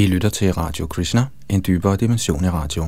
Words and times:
I 0.00 0.06
lytter 0.06 0.28
til 0.28 0.52
Radio 0.52 0.86
Krishna, 0.86 1.26
en 1.48 1.64
dybere 1.66 1.96
dimension 1.96 2.44
i 2.44 2.48
radio. 2.48 2.84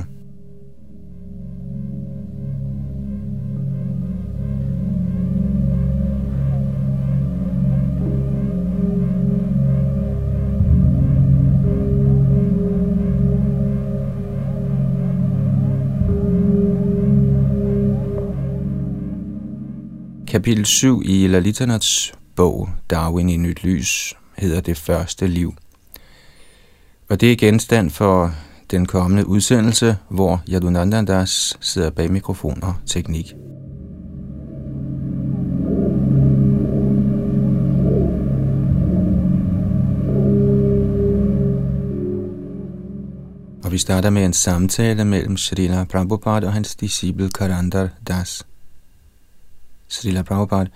Kapitel 20.27 20.65
7 20.65 21.01
i 21.05 21.27
Lalitanats 21.27 22.13
bog 22.35 22.69
Darwin 22.89 23.29
i 23.29 23.37
nyt 23.37 23.63
lys 23.63 24.13
hedder 24.37 24.61
det 24.61 24.77
første 24.77 25.27
liv. 25.27 25.53
Og 27.13 27.21
det 27.21 27.31
er 27.31 27.35
genstand 27.35 27.89
for 27.89 28.31
den 28.71 28.85
kommende 28.85 29.27
udsendelse, 29.27 29.97
hvor 30.09 30.41
Yadunandandas 30.49 31.57
sidder 31.59 31.89
bag 31.89 32.11
mikrofon 32.11 32.63
og 32.63 32.75
teknik. 32.85 33.33
Og 43.63 43.71
vi 43.71 43.77
starter 43.77 44.09
med 44.09 44.25
en 44.25 44.33
samtale 44.33 45.05
mellem 45.05 45.37
Srila 45.37 45.83
Prabhupada 45.83 46.47
og 46.47 46.53
hans 46.53 46.75
disciple 46.75 47.29
Karandar 47.29 47.89
Das. 48.07 48.45
Srila 49.87 50.21
Prabhupada, 50.21 50.69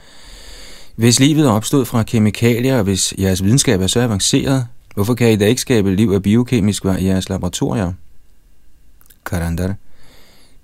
hvis 0.95 1.20
livet 1.20 1.48
opstod 1.48 1.86
fra 1.86 2.04
kemikalier, 2.04 2.78
og 2.78 2.84
hvis 2.84 3.14
jeres 3.20 3.44
videnskab 3.44 3.81
er 3.81 3.88
så 3.88 4.02
avanceret, 4.02 4.67
hvorfor 4.98 5.14
kan 5.14 5.32
I 5.32 5.36
da 5.36 5.46
ikke 5.46 5.62
skabe 5.62 5.96
liv 5.96 6.12
af 6.12 6.24
biokemisk 6.24 6.86
var 6.86 6.98
i 6.98 7.06
jeres 7.06 7.30
laboratorier? 7.30 7.94
Karandar, 9.26 9.76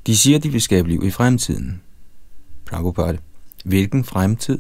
de 0.07 0.17
siger, 0.17 0.39
de 0.39 0.49
vil 0.49 0.61
skabe 0.61 0.89
liv 0.89 1.03
i 1.03 1.11
fremtiden. 1.11 1.81
Prabhupada, 2.65 3.17
hvilken 3.65 4.03
fremtid? 4.03 4.59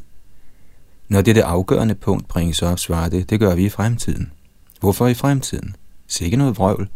Når 1.07 1.21
det 1.21 1.37
afgørende 1.37 1.95
punkt 1.95 2.27
bringes 2.27 2.61
op, 2.61 2.79
svarer 2.79 3.09
det, 3.09 3.29
det 3.29 3.39
gør 3.39 3.55
vi 3.55 3.65
i 3.65 3.69
fremtiden. 3.69 4.31
Hvorfor 4.79 5.07
i 5.07 5.13
fremtiden? 5.13 5.75
Sikke 6.07 6.37
noget 6.37 6.57
vrøvl. 6.57 6.89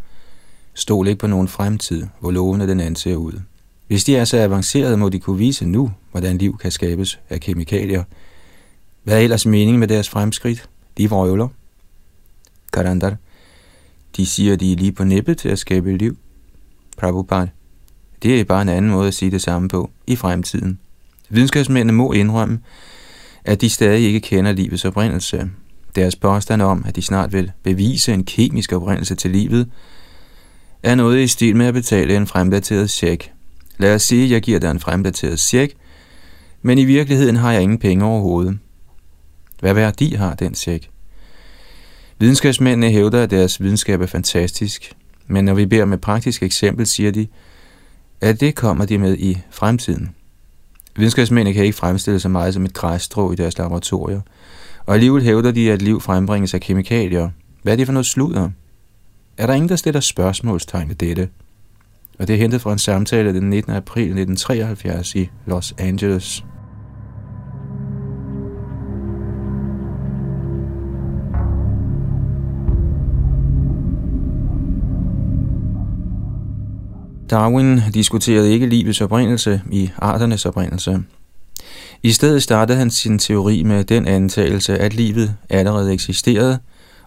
Stol 0.73 1.07
ikke 1.07 1.19
på 1.19 1.27
nogen 1.27 1.47
fremtid, 1.47 2.07
hvor 2.19 2.31
lovende 2.31 2.67
den 2.67 2.79
anser 2.79 3.15
ud. 3.15 3.41
Hvis 3.87 4.03
de 4.03 4.15
er 4.15 4.25
så 4.25 4.37
avancerede, 4.37 4.97
må 4.97 5.09
de 5.09 5.19
kunne 5.19 5.37
vise 5.37 5.65
nu, 5.65 5.91
hvordan 6.11 6.37
liv 6.37 6.57
kan 6.57 6.71
skabes 6.71 7.19
af 7.29 7.39
kemikalier. 7.39 8.03
Hvad 9.03 9.15
er 9.15 9.21
ellers 9.21 9.45
meningen 9.45 9.79
med 9.79 9.87
deres 9.87 10.09
fremskridt? 10.09 10.69
De 10.97 11.09
vrøvler. 11.09 11.47
Karandar. 12.77 13.15
De 14.17 14.25
siger, 14.25 14.55
de 14.55 14.71
er 14.71 14.75
lige 14.75 14.91
på 14.91 15.03
nippet 15.03 15.37
til 15.37 15.49
at 15.49 15.59
skabe 15.59 15.97
liv. 15.97 16.17
Prabhupada. 16.97 17.49
Det 18.23 18.39
er 18.39 18.43
bare 18.43 18.61
en 18.61 18.69
anden 18.69 18.91
måde 18.91 19.07
at 19.07 19.13
sige 19.13 19.31
det 19.31 19.41
samme 19.41 19.69
på 19.69 19.89
i 20.07 20.15
fremtiden. 20.15 20.79
Videnskabsmændene 21.29 21.93
må 21.93 22.13
indrømme, 22.13 22.59
at 23.45 23.61
de 23.61 23.69
stadig 23.69 24.05
ikke 24.05 24.19
kender 24.19 24.51
livets 24.51 24.85
oprindelse. 24.85 25.49
Deres 25.95 26.15
påstand 26.15 26.61
om, 26.61 26.83
at 26.87 26.95
de 26.95 27.01
snart 27.01 27.33
vil 27.33 27.51
bevise 27.63 28.13
en 28.13 28.23
kemisk 28.23 28.73
oprindelse 28.73 29.15
til 29.15 29.31
livet, 29.31 29.69
er 30.83 30.95
noget 30.95 31.23
i 31.23 31.27
stil 31.27 31.55
med 31.55 31.65
at 31.65 31.73
betale 31.73 32.17
en 32.17 32.27
fremdateret 32.27 32.89
check 32.89 33.31
Lad 33.77 33.95
os 33.95 34.01
sige, 34.01 34.23
at 34.23 34.31
jeg 34.31 34.41
giver 34.41 34.59
dig 34.59 34.71
en 34.71 34.79
fremdateret 34.79 35.39
check, 35.39 35.73
men 36.61 36.77
i 36.77 36.85
virkeligheden 36.85 37.35
har 37.35 37.51
jeg 37.51 37.61
ingen 37.61 37.79
penge 37.79 38.05
overhovedet. 38.05 38.59
Hvad 39.59 39.73
værdi 39.73 40.13
har 40.13 40.35
den 40.35 40.55
check? 40.55 40.89
Videnskabsmændene 42.19 42.91
hævder, 42.91 43.23
at 43.23 43.31
deres 43.31 43.61
videnskab 43.61 44.01
er 44.01 44.05
fantastisk, 44.05 44.91
men 45.27 45.45
når 45.45 45.53
vi 45.53 45.65
beder 45.65 45.85
med 45.85 45.97
praktisk 45.97 46.43
eksempel, 46.43 46.85
siger 46.85 47.11
de, 47.11 47.27
at 48.21 48.39
det 48.39 48.55
kommer 48.55 48.85
de 48.85 48.97
med 48.97 49.17
i 49.17 49.37
fremtiden. 49.51 50.15
Videnskabsmændene 50.95 51.53
kan 51.53 51.63
ikke 51.65 51.77
fremstille 51.77 52.19
så 52.19 52.29
meget 52.29 52.53
som 52.53 52.65
et 52.65 52.73
græsstrå 52.73 53.31
i 53.31 53.35
deres 53.35 53.57
laboratorier, 53.57 54.21
og 54.85 54.93
alligevel 54.93 55.23
hævder 55.23 55.51
de, 55.51 55.71
at 55.71 55.81
liv 55.81 56.01
frembringes 56.01 56.53
af 56.53 56.61
kemikalier. 56.61 57.29
Hvad 57.63 57.73
er 57.73 57.77
det 57.77 57.85
for 57.85 57.93
noget 57.93 58.05
sludder? 58.05 58.49
Er 59.37 59.47
der 59.47 59.53
ingen, 59.53 59.69
der 59.69 59.75
stiller 59.75 59.99
spørgsmålstegn 59.99 60.89
ved 60.89 60.95
dette? 60.95 61.29
og 62.19 62.27
det 62.27 62.33
er 62.33 62.37
hentet 62.37 62.61
fra 62.61 62.71
en 62.71 62.79
samtale 62.79 63.33
den 63.33 63.49
19. 63.49 63.73
april 63.73 64.03
1973 64.03 65.15
i 65.15 65.29
Los 65.45 65.75
Angeles. 65.77 66.43
Darwin 77.29 77.81
diskuterede 77.93 78.51
ikke 78.51 78.65
livets 78.65 79.01
oprindelse 79.01 79.61
i 79.71 79.91
arternes 79.97 80.45
oprindelse. 80.45 80.99
I 82.03 82.11
stedet 82.11 82.43
startede 82.43 82.77
han 82.77 82.89
sin 82.89 83.19
teori 83.19 83.63
med 83.63 83.83
den 83.83 84.07
antagelse, 84.07 84.77
at 84.77 84.93
livet 84.93 85.35
allerede 85.49 85.93
eksisterede, 85.93 86.59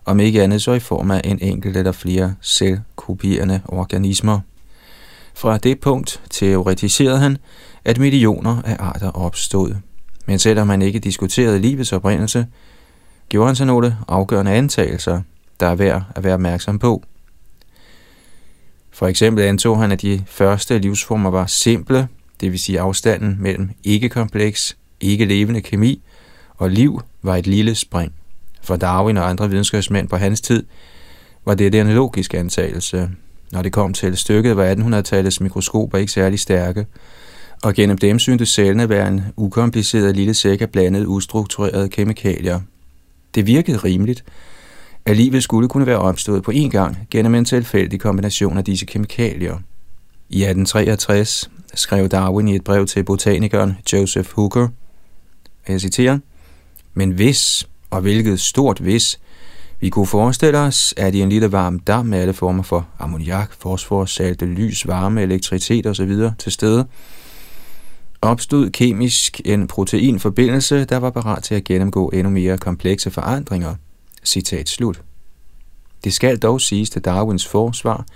om 0.04 0.20
ikke 0.20 0.42
andet 0.42 0.62
så 0.62 0.72
i 0.72 0.80
form 0.80 1.10
af 1.10 1.20
en 1.24 1.38
enkelt 1.42 1.76
eller 1.76 1.92
flere 1.92 2.34
selvkopierende 2.40 3.60
organismer. 3.68 4.40
Fra 5.34 5.58
det 5.58 5.80
punkt 5.80 6.20
teoretiserede 6.30 7.18
han, 7.18 7.38
at 7.84 7.98
millioner 7.98 8.62
af 8.64 8.76
arter 8.78 9.10
opstod. 9.10 9.74
Men 10.26 10.38
selvom 10.38 10.66
man 10.66 10.82
ikke 10.82 10.98
diskuterede 10.98 11.58
livets 11.58 11.92
oprindelse, 11.92 12.46
gjorde 13.28 13.46
han 13.46 13.56
sig 13.56 13.66
nogle 13.66 13.96
afgørende 14.08 14.52
antagelser, 14.52 15.20
der 15.60 15.66
er 15.66 15.74
værd 15.74 16.02
at 16.14 16.24
være 16.24 16.34
opmærksom 16.34 16.78
på. 16.78 17.02
For 19.00 19.06
eksempel 19.06 19.44
antog 19.44 19.80
han, 19.80 19.92
at 19.92 20.02
de 20.02 20.24
første 20.26 20.78
livsformer 20.78 21.30
var 21.30 21.46
simple, 21.46 22.08
det 22.40 22.52
vil 22.52 22.60
sige 22.60 22.80
afstanden 22.80 23.36
mellem 23.40 23.70
ikke-kompleks, 23.84 24.76
ikke-levende 25.00 25.60
kemi 25.60 26.02
og 26.56 26.70
liv 26.70 27.00
var 27.22 27.36
et 27.36 27.46
lille 27.46 27.74
spring. 27.74 28.12
For 28.62 28.76
Darwin 28.76 29.16
og 29.16 29.30
andre 29.30 29.50
videnskabsmænd 29.50 30.08
på 30.08 30.16
hans 30.16 30.40
tid 30.40 30.62
var 31.44 31.54
det 31.54 31.74
en 31.74 31.86
logisk 31.86 32.34
antagelse, 32.34 33.10
når 33.52 33.62
det 33.62 33.72
kom 33.72 33.92
til 33.92 34.16
stykket, 34.16 34.56
var 34.56 34.74
1800-tallets 34.74 35.42
mikroskoper 35.42 35.98
ikke 35.98 36.12
særlig 36.12 36.40
stærke, 36.40 36.86
og 37.62 37.74
gennem 37.74 37.98
dem 37.98 38.18
syntes 38.18 38.48
cellerne 38.48 38.88
være 38.88 39.08
en 39.08 39.22
ukompliceret 39.36 40.16
lille 40.16 40.34
sæk 40.34 40.60
af 40.60 40.70
blandet 40.70 41.06
ustrukturerede 41.06 41.88
kemikalier. 41.88 42.60
Det 43.34 43.46
virkede 43.46 43.76
rimeligt, 43.76 44.24
at 45.06 45.16
livet 45.16 45.42
skulle 45.42 45.68
kunne 45.68 45.86
være 45.86 45.98
opstået 45.98 46.42
på 46.42 46.50
én 46.50 46.68
gang 46.68 46.96
gennem 47.10 47.34
en 47.34 47.44
tilfældig 47.44 48.00
kombination 48.00 48.58
af 48.58 48.64
disse 48.64 48.86
kemikalier. 48.86 49.58
I 50.28 50.42
1863 50.42 51.50
skrev 51.74 52.08
Darwin 52.08 52.48
i 52.48 52.54
et 52.54 52.64
brev 52.64 52.86
til 52.86 53.04
botanikeren 53.04 53.76
Joseph 53.92 54.28
Hooker, 54.34 54.68
jeg 55.68 55.80
citerer, 55.80 56.18
men 56.94 57.10
hvis, 57.10 57.68
og 57.90 58.00
hvilket 58.00 58.40
stort 58.40 58.78
hvis, 58.78 59.20
vi 59.80 59.88
kunne 59.88 60.06
forestille 60.06 60.58
os, 60.58 60.94
at 60.96 61.14
i 61.14 61.20
en 61.20 61.28
lille 61.28 61.52
varm 61.52 61.78
dam 61.78 62.06
med 62.06 62.18
alle 62.18 62.32
former 62.32 62.62
for 62.62 62.88
ammoniak, 62.98 63.52
fosfor, 63.58 64.04
salte, 64.04 64.46
lys, 64.46 64.86
varme, 64.86 65.22
elektricitet 65.22 65.86
osv. 65.86 66.12
til 66.38 66.52
stede, 66.52 66.86
opstod 68.22 68.70
kemisk 68.70 69.40
en 69.44 69.66
proteinforbindelse, 69.66 70.84
der 70.84 70.96
var 70.96 71.10
parat 71.10 71.42
til 71.42 71.54
at 71.54 71.64
gennemgå 71.64 72.08
endnu 72.08 72.30
mere 72.30 72.58
komplekse 72.58 73.10
forandringer. 73.10 73.74
Citat 74.24 74.68
slut. 74.68 75.02
Det 76.04 76.12
skal 76.12 76.38
dog 76.38 76.60
siges 76.60 76.90
til 76.90 77.02
Darwins 77.02 77.46
forsvar, 77.46 78.06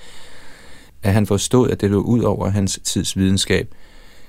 at 1.03 1.12
han 1.12 1.26
forstod, 1.26 1.70
at 1.70 1.81
det 1.81 1.91
lå 1.91 2.00
ud 2.00 2.22
over 2.22 2.48
hans 2.48 2.81
tids 2.84 3.16
videnskab 3.16 3.75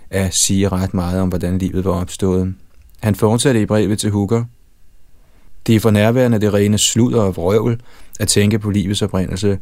at 0.10 0.34
sige 0.36 0.70
ret 0.70 0.94
meget 0.94 1.22
om, 1.22 1.30
hvordan 1.30 1.58
livet 1.58 1.86
var 1.86 1.92
opstået. 1.92 2.54
Han 3.00 3.16
fortsatte 3.16 3.62
i 3.62 3.66
brevet 3.66 4.00
til 4.00 4.12
Hooker– 4.12 4.44
det 5.68 5.76
er 5.76 5.80
for 5.80 5.92
nærværende 5.92 6.42
det 6.42 6.54
rene 6.54 6.78
sludder 6.78 7.22
og 7.22 7.36
vrøvl 7.36 7.82
at 8.20 8.28
tænke 8.28 8.60
på 8.60 8.70
livets 8.70 9.02
oprindelse. 9.02 9.60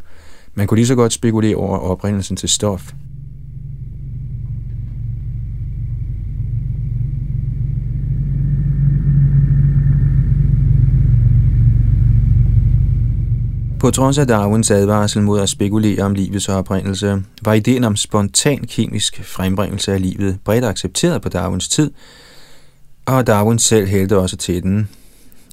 Man 0.53 0.67
kunne 0.67 0.75
lige 0.77 0.87
så 0.87 0.95
godt 0.95 1.13
spekulere 1.13 1.55
over 1.55 1.77
oprindelsen 1.77 2.37
til 2.37 2.49
stof. 2.49 2.93
På 13.83 13.91
trods 13.91 14.17
af 14.17 14.27
Darwins 14.27 14.71
advarsel 14.71 15.21
mod 15.21 15.39
at 15.39 15.49
spekulere 15.49 16.03
om 16.03 16.13
livets 16.13 16.49
oprindelse, 16.49 17.23
var 17.41 17.53
ideen 17.53 17.83
om 17.83 17.95
spontan 17.95 18.57
kemisk 18.67 19.23
frembringelse 19.23 19.93
af 19.93 20.01
livet 20.01 20.39
bredt 20.45 20.65
accepteret 20.65 21.21
på 21.21 21.29
Darwins 21.29 21.67
tid, 21.67 21.91
og 23.05 23.27
Darwin 23.27 23.59
selv 23.59 23.87
hældte 23.87 24.17
også 24.17 24.37
til 24.37 24.63
den. 24.63 24.89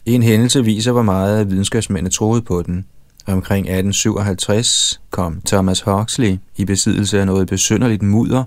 En 0.06 0.22
hændelse 0.22 0.64
viser, 0.64 0.92
hvor 0.92 1.02
meget 1.02 1.50
videnskabsmændene 1.50 2.10
troede 2.10 2.42
på 2.42 2.62
den. 2.62 2.86
Omkring 3.26 3.66
1857 3.66 5.00
kom 5.10 5.40
Thomas 5.46 5.80
Huxley 5.80 6.36
i 6.56 6.64
besiddelse 6.64 7.20
af 7.20 7.26
noget 7.26 7.48
besynderligt 7.48 8.02
mudder, 8.02 8.44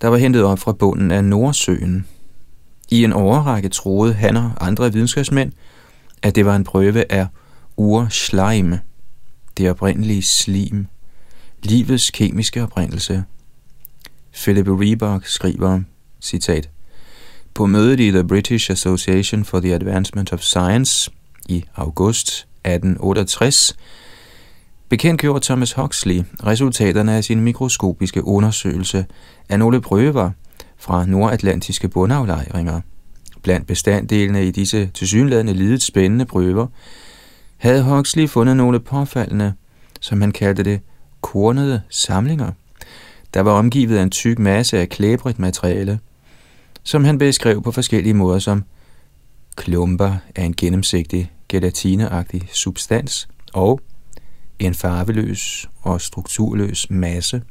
der 0.00 0.08
var 0.08 0.16
hentet 0.16 0.44
op 0.44 0.58
fra 0.58 0.72
bunden 0.72 1.10
af 1.10 1.24
Nordsøen. 1.24 2.06
I 2.90 3.04
en 3.04 3.12
overrække 3.12 3.68
troede 3.68 4.12
han 4.12 4.36
og 4.36 4.52
andre 4.60 4.92
videnskabsmænd, 4.92 5.52
at 6.22 6.34
det 6.34 6.46
var 6.46 6.56
en 6.56 6.64
prøve 6.64 7.12
af 7.12 7.26
urschleim. 7.82 8.74
det 9.56 9.70
oprindelige 9.70 10.22
slim, 10.22 10.86
livets 11.62 12.10
kemiske 12.10 12.62
oprindelse. 12.62 13.24
Philip 14.32 14.66
Reebok 14.68 15.26
skriver, 15.26 15.80
citat, 16.20 16.70
På 17.54 17.66
mødet 17.66 18.00
i 18.00 18.10
The 18.10 18.24
British 18.24 18.70
Association 18.70 19.44
for 19.44 19.60
the 19.60 19.74
Advancement 19.74 20.32
of 20.32 20.40
Science 20.40 21.10
i 21.48 21.64
august 21.74 22.28
1868 22.28 23.76
bekendtgjorde 24.88 25.44
Thomas 25.44 25.72
Huxley 25.72 26.22
resultaterne 26.46 27.12
af 27.12 27.24
sin 27.24 27.40
mikroskopiske 27.40 28.24
undersøgelse 28.24 29.06
af 29.48 29.58
nogle 29.58 29.80
prøver 29.80 30.30
fra 30.78 31.06
nordatlantiske 31.06 31.88
bundaflejringer. 31.88 32.80
Blandt 33.42 33.66
bestanddelene 33.66 34.46
i 34.46 34.50
disse 34.50 34.90
tilsyneladende 34.94 35.54
lidet 35.54 35.82
spændende 35.82 36.24
prøver 36.24 36.66
havde 37.62 37.82
Huxley 37.82 38.28
fundet 38.28 38.56
nogle 38.56 38.80
påfaldende, 38.80 39.52
som 40.00 40.20
han 40.20 40.32
kaldte 40.32 40.62
det, 40.62 40.80
kornede 41.20 41.82
samlinger, 41.88 42.52
der 43.34 43.40
var 43.40 43.52
omgivet 43.52 43.98
af 43.98 44.02
en 44.02 44.10
tyk 44.10 44.38
masse 44.38 44.78
af 44.78 44.88
klæbrigt 44.88 45.38
materiale, 45.38 46.00
som 46.82 47.04
han 47.04 47.18
beskrev 47.18 47.62
på 47.62 47.72
forskellige 47.72 48.14
måder 48.14 48.38
som 48.38 48.64
klumper 49.56 50.16
af 50.36 50.44
en 50.44 50.54
gennemsigtig, 50.56 51.32
gelatineagtig 51.48 52.48
substans 52.52 53.28
og 53.52 53.80
en 54.58 54.74
farveløs 54.74 55.68
og 55.82 56.00
strukturløs 56.00 56.90
masse. 56.90 57.42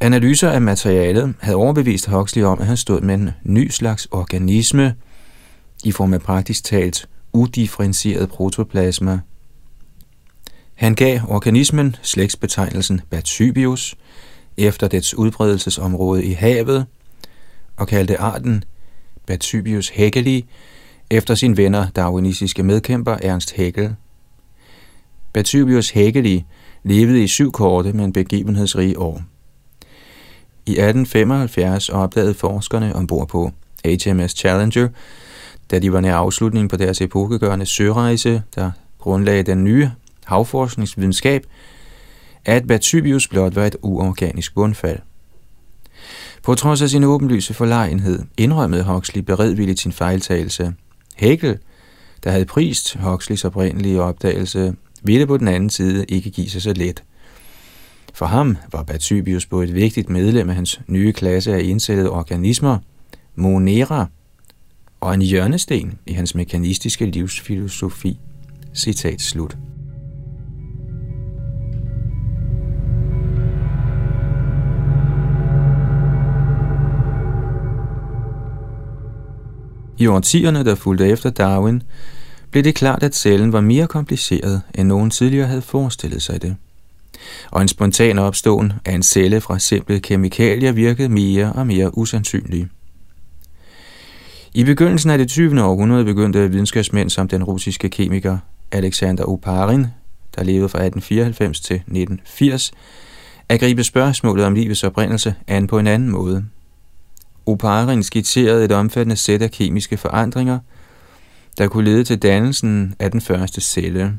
Analyser 0.00 0.50
af 0.50 0.60
materialet 0.60 1.34
havde 1.40 1.56
overbevist 1.56 2.06
Huxley 2.06 2.42
om, 2.42 2.60
at 2.60 2.66
han 2.66 2.76
stod 2.76 3.00
med 3.00 3.14
en 3.14 3.30
ny 3.44 3.70
slags 3.70 4.08
organisme 4.10 4.94
i 5.84 5.92
form 5.92 6.14
af 6.14 6.20
praktisk 6.20 6.64
talt 6.64 7.08
udifferentieret 7.34 8.28
protoplasma. 8.28 9.20
Han 10.74 10.94
gav 10.94 11.20
organismen 11.28 11.96
slægtsbetegnelsen 12.02 13.00
Bathybius 13.10 13.96
efter 14.56 14.88
dets 14.88 15.14
udbredelsesområde 15.14 16.24
i 16.24 16.32
havet 16.32 16.86
og 17.76 17.88
kaldte 17.88 18.20
arten 18.20 18.64
Bathybius 19.26 19.88
hegeli 19.88 20.44
efter 21.10 21.34
sin 21.34 21.56
venner 21.56 21.90
darwinistiske 21.90 22.62
medkæmper 22.62 23.16
Ernst 23.22 23.56
Haeckel. 23.56 23.94
Bathybius 25.32 25.90
hegeli 25.90 26.44
levede 26.82 27.22
i 27.22 27.26
syv 27.26 27.52
korte, 27.52 27.92
men 27.92 28.12
begivenhedsrige 28.12 28.98
år. 28.98 29.22
I 30.66 30.70
1875 30.70 31.88
opdagede 31.88 32.34
forskerne 32.34 32.96
ombord 32.96 33.28
på 33.28 33.50
HMS 33.84 34.32
Challenger, 34.32 34.88
da 35.70 35.78
de 35.78 35.92
var 35.92 36.00
nær 36.00 36.16
afslutningen 36.16 36.68
på 36.68 36.76
deres 36.76 37.00
epokegørende 37.00 37.66
sørejse, 37.66 38.42
der 38.54 38.70
grundlagde 38.98 39.42
den 39.42 39.64
nye 39.64 39.90
havforskningsvidenskab, 40.24 41.46
at 42.44 42.66
Bathybius 42.66 43.28
blot 43.28 43.56
var 43.56 43.64
et 43.64 43.76
uorganisk 43.82 44.54
bundfald. 44.54 44.98
På 46.42 46.54
trods 46.54 46.82
af 46.82 46.90
sin 46.90 47.04
åbenlyse 47.04 47.54
forlegenhed 47.54 48.22
indrømmede 48.36 48.84
Huxley 48.84 49.22
beredvilligt 49.22 49.80
sin 49.80 49.92
fejltagelse. 49.92 50.74
Hegel, 51.16 51.58
der 52.24 52.30
havde 52.30 52.44
prist 52.44 52.94
Huxleys 52.94 53.44
oprindelige 53.44 54.02
opdagelse, 54.02 54.74
ville 55.02 55.26
på 55.26 55.36
den 55.36 55.48
anden 55.48 55.70
side 55.70 56.04
ikke 56.08 56.30
give 56.30 56.50
sig 56.50 56.62
så 56.62 56.72
let. 56.72 57.02
For 58.14 58.26
ham 58.26 58.56
var 58.72 58.82
Bathybius 58.82 59.46
både 59.46 59.68
et 59.68 59.74
vigtigt 59.74 60.10
medlem 60.10 60.48
af 60.48 60.54
hans 60.54 60.80
nye 60.86 61.12
klasse 61.12 61.54
af 61.54 61.60
indsættede 61.62 62.10
organismer, 62.10 62.78
Monera, 63.34 64.06
og 65.04 65.14
en 65.14 65.22
hjørnesten 65.22 65.98
i 66.06 66.12
hans 66.12 66.34
mekanistiske 66.34 67.06
livsfilosofi. 67.06 68.20
Citat 68.74 69.20
slut. 69.20 69.56
I 79.98 80.06
årtierne, 80.06 80.64
der 80.64 80.74
fulgte 80.74 81.08
efter 81.08 81.30
Darwin, 81.30 81.82
blev 82.50 82.64
det 82.64 82.74
klart, 82.74 83.02
at 83.02 83.16
cellen 83.16 83.52
var 83.52 83.60
mere 83.60 83.86
kompliceret, 83.86 84.62
end 84.74 84.88
nogen 84.88 85.10
tidligere 85.10 85.46
havde 85.46 85.62
forestillet 85.62 86.22
sig 86.22 86.42
det. 86.42 86.56
Og 87.50 87.62
en 87.62 87.68
spontan 87.68 88.18
opståen 88.18 88.72
af 88.84 88.92
en 88.92 89.02
celle 89.02 89.40
fra 89.40 89.58
simple 89.58 90.00
kemikalier 90.00 90.72
virkede 90.72 91.08
mere 91.08 91.52
og 91.52 91.66
mere 91.66 91.98
usandsynlig. 91.98 92.68
I 94.54 94.64
begyndelsen 94.64 95.10
af 95.10 95.18
det 95.18 95.28
20. 95.28 95.62
århundrede 95.62 96.04
begyndte 96.04 96.50
videnskabsmænd 96.50 97.10
som 97.10 97.28
den 97.28 97.44
russiske 97.44 97.90
kemiker 97.90 98.38
Alexander 98.72 99.24
Oparin, 99.24 99.86
der 100.36 100.44
levede 100.44 100.68
fra 100.68 100.78
1894 100.78 101.60
til 101.60 101.76
1980, 101.76 102.72
at 103.48 103.60
gribe 103.60 103.84
spørgsmålet 103.84 104.44
om 104.44 104.54
livets 104.54 104.84
oprindelse 104.84 105.34
an 105.46 105.66
på 105.66 105.78
en 105.78 105.86
anden 105.86 106.10
måde– 106.10 106.44
Oparin 107.46 108.02
skitserede 108.02 108.64
et 108.64 108.72
omfattende 108.72 109.16
sæt 109.16 109.42
af 109.42 109.50
kemiske 109.50 109.96
forandringer, 109.96 110.58
der 111.58 111.68
kunne 111.68 111.84
lede 111.84 112.04
til 112.04 112.18
dannelsen 112.18 112.94
af 112.98 113.10
den 113.10 113.20
første 113.20 113.60
celle. 113.60 114.14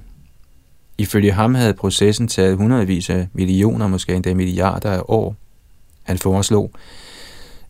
Ifølge 0.98 1.32
ham 1.32 1.56
havde 1.56 1.74
processen 1.74 2.28
taget 2.28 2.58
hundredvis 2.58 3.10
af 3.10 3.28
millioner, 3.34 3.88
måske 3.88 4.14
endda 4.14 4.34
milliarder 4.34 4.92
af 4.92 5.02
år. 5.08 5.36
Han 6.04 6.18
foreslog, 6.18 6.72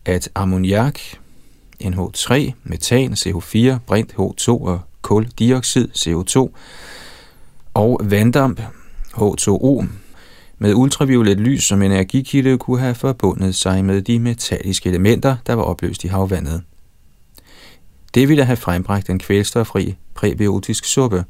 at 0.04 0.28
ammoniak, 0.34 1.00
NH3, 1.84 2.52
metan, 2.64 3.12
CO4, 3.12 3.78
brint 3.86 4.12
H2 4.12 4.48
og 4.48 4.80
kuldioxid, 5.02 5.88
CO2, 5.96 6.56
og 7.74 8.00
vanddamp, 8.04 8.60
H2O, 9.12 9.84
med 10.58 10.74
ultraviolet 10.74 11.40
lys 11.40 11.64
som 11.64 11.82
energikilde 11.82 12.58
kunne 12.58 12.80
have 12.80 12.94
forbundet 12.94 13.54
sig 13.54 13.84
med 13.84 14.02
de 14.02 14.18
metalliske 14.18 14.88
elementer, 14.88 15.36
der 15.46 15.52
var 15.52 15.62
opløst 15.62 16.04
i 16.04 16.06
havvandet. 16.06 16.62
Det 18.14 18.28
ville 18.28 18.44
have 18.44 18.56
frembragt 18.56 19.10
en 19.10 19.18
kvælstoffri 19.18 19.96
præbiotisk 20.14 20.84
suppe, 20.84 21.24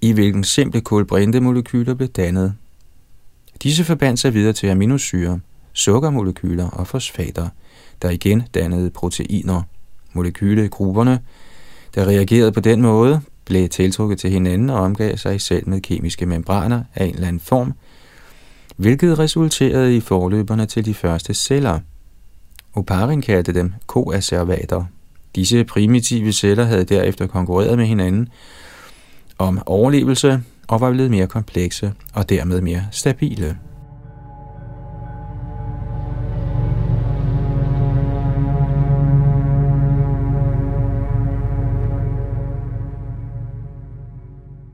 i 0.00 0.12
hvilken 0.12 0.44
simple 0.44 0.80
kulbrintemolekyler 0.80 1.94
blev 1.94 2.08
dannet. 2.08 2.54
Disse 3.62 3.84
forbandt 3.84 4.20
sig 4.20 4.34
videre 4.34 4.52
til 4.52 4.66
aminosyre, 4.66 5.40
sukkermolekyler 5.72 6.68
og 6.68 6.86
fosfater, 6.86 7.48
der 8.02 8.10
igen 8.10 8.42
dannede 8.54 8.90
proteiner. 8.90 9.62
Molekylegrupperne, 10.12 11.20
der 11.94 12.06
reagerede 12.06 12.52
på 12.52 12.60
den 12.60 12.82
måde, 12.82 13.20
blev 13.44 13.68
tiltrukket 13.68 14.18
til 14.18 14.30
hinanden 14.30 14.70
og 14.70 14.80
omgav 14.80 15.16
sig 15.16 15.40
selv 15.40 15.68
med 15.68 15.80
kemiske 15.80 16.26
membraner 16.26 16.82
af 16.94 17.04
en 17.04 17.14
eller 17.14 17.28
anden 17.28 17.40
form– 17.40 17.72
hvilket 18.76 19.18
resulterede 19.18 19.96
i 19.96 20.00
forløberne 20.00 20.66
til 20.66 20.84
de 20.84 20.94
første 20.94 21.34
celler. 21.34 21.80
Oparin 22.74 23.22
kaldte 23.22 23.54
dem 23.54 23.72
koacervater. 23.86 24.84
Disse 25.34 25.64
primitive 25.64 26.32
celler 26.32 26.64
havde 26.64 26.84
derefter 26.84 27.26
konkurreret 27.26 27.78
med 27.78 27.86
hinanden 27.86 28.28
om 29.38 29.62
overlevelse 29.66 30.42
og 30.68 30.80
var 30.80 30.92
blevet 30.92 31.10
mere 31.10 31.26
komplekse 31.26 31.92
og 32.12 32.28
dermed 32.28 32.60
mere 32.60 32.86
stabile. 32.92 33.58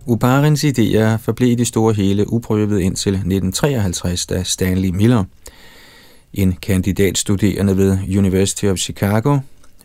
Uparins 0.06 0.64
idéer 0.64 1.16
forblev 1.16 1.50
i 1.50 1.54
det 1.54 1.66
store 1.66 1.94
hele 1.94 2.32
uprøvet 2.32 2.80
indtil 2.80 3.14
1953, 3.14 4.26
da 4.26 4.42
Stanley 4.42 4.88
Miller, 4.88 5.25
en 6.32 6.52
kandidatstuderende 6.52 7.76
ved 7.76 7.99
University 8.18 8.64
of 8.64 8.76
Chicago, 8.76 9.38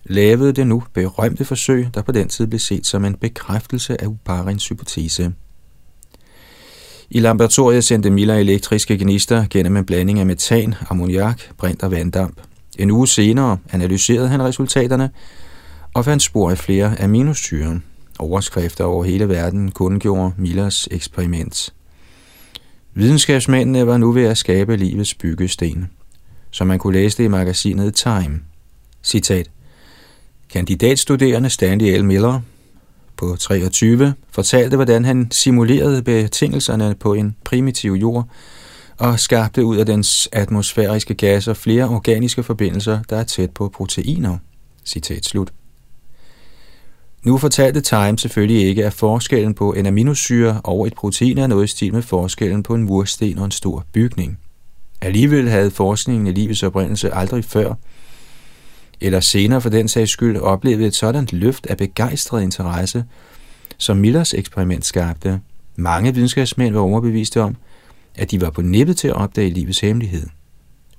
lavede 0.03 0.53
det 0.53 0.67
nu 0.67 0.83
berømte 0.93 1.45
forsøg, 1.45 1.87
der 1.93 2.01
på 2.01 2.11
den 2.11 2.27
tid 2.27 2.47
blev 2.47 2.59
set 2.59 2.87
som 2.87 3.05
en 3.05 3.15
bekræftelse 3.15 4.01
af 4.01 4.07
Uparins 4.07 4.67
hypotese. 4.67 5.33
I 7.09 7.19
laboratoriet 7.19 7.83
sendte 7.83 8.09
Miller 8.09 8.35
elektriske 8.35 8.97
gnister 8.97 9.45
gennem 9.49 9.77
en 9.77 9.85
blanding 9.85 10.19
af 10.19 10.25
metan, 10.25 10.75
ammoniak, 10.89 11.41
brint 11.57 11.83
og 11.83 11.91
vanddamp. 11.91 12.41
En 12.79 12.91
uge 12.91 13.07
senere 13.07 13.57
analyserede 13.71 14.27
han 14.27 14.43
resultaterne 14.43 15.09
og 15.93 16.05
fandt 16.05 16.23
spor 16.23 16.51
af 16.51 16.57
flere 16.57 17.01
aminosyre, 17.01 17.79
Overskrifter 18.19 18.83
over 18.83 19.03
hele 19.03 19.29
verden 19.29 19.71
kundgjorde 19.71 20.33
Millers 20.37 20.87
eksperiment. 20.91 21.73
Videnskabsmændene 22.93 23.87
var 23.87 23.97
nu 23.97 24.11
ved 24.11 24.23
at 24.23 24.37
skabe 24.37 24.75
livets 24.75 25.13
byggesten, 25.13 25.89
som 26.51 26.67
man 26.67 26.79
kunne 26.79 26.93
læse 26.93 27.17
det 27.17 27.23
i 27.23 27.27
magasinet 27.27 27.95
Time. 27.95 28.39
Citat. 29.03 29.49
Kandidatstuderende 30.49 31.49
Stanley 31.49 31.97
L. 31.97 32.03
Miller 32.03 32.41
på 33.17 33.35
23 33.39 34.13
fortalte, 34.31 34.75
hvordan 34.75 35.05
han 35.05 35.31
simulerede 35.31 36.03
betingelserne 36.03 36.95
på 36.99 37.13
en 37.13 37.35
primitiv 37.43 37.91
jord 37.91 38.29
og 38.97 39.19
skabte 39.19 39.65
ud 39.65 39.77
af 39.77 39.85
dens 39.85 40.29
atmosfæriske 40.31 41.13
gasser 41.13 41.53
flere 41.53 41.89
organiske 41.89 42.43
forbindelser, 42.43 42.99
der 43.09 43.17
er 43.17 43.23
tæt 43.23 43.51
på 43.51 43.69
proteiner. 43.69 44.37
Citat 44.85 45.25
slut. 45.25 45.51
Nu 47.27 47.37
fortalte 47.37 47.81
Time 47.81 48.17
selvfølgelig 48.17 48.67
ikke, 48.67 48.85
at 48.85 48.93
forskellen 48.93 49.53
på 49.53 49.73
en 49.73 49.85
aminosyre 49.85 50.61
og 50.63 50.87
et 50.87 50.93
protein 50.93 51.37
er 51.37 51.47
noget 51.47 51.63
i 51.63 51.67
stil 51.67 51.93
med 51.93 52.01
forskellen 52.01 52.63
på 52.63 52.75
en 52.75 52.83
mursten 52.83 53.37
og 53.37 53.45
en 53.45 53.51
stor 53.51 53.85
bygning. 53.93 54.39
Alligevel 55.01 55.49
havde 55.49 55.71
forskningen 55.71 56.27
i 56.27 56.31
livets 56.31 56.63
oprindelse 56.63 57.13
aldrig 57.13 57.45
før, 57.45 57.73
eller 59.01 59.19
senere 59.19 59.61
for 59.61 59.69
den 59.69 59.87
sags 59.87 60.11
skyld, 60.11 60.37
oplevet 60.37 60.85
et 60.85 60.95
sådan 60.95 61.27
løft 61.31 61.65
af 61.65 61.77
begejstret 61.77 62.43
interesse, 62.43 63.03
som 63.77 63.97
Millers 63.97 64.33
eksperiment 64.33 64.85
skabte. 64.85 65.41
Mange 65.75 66.13
videnskabsmænd 66.13 66.73
var 66.73 66.81
overbeviste 66.81 67.41
om, 67.41 67.55
at 68.15 68.31
de 68.31 68.41
var 68.41 68.49
på 68.49 68.61
nippet 68.61 68.97
til 68.97 69.07
at 69.07 69.15
opdage 69.15 69.49
livets 69.49 69.79
hemmelighed. 69.79 70.27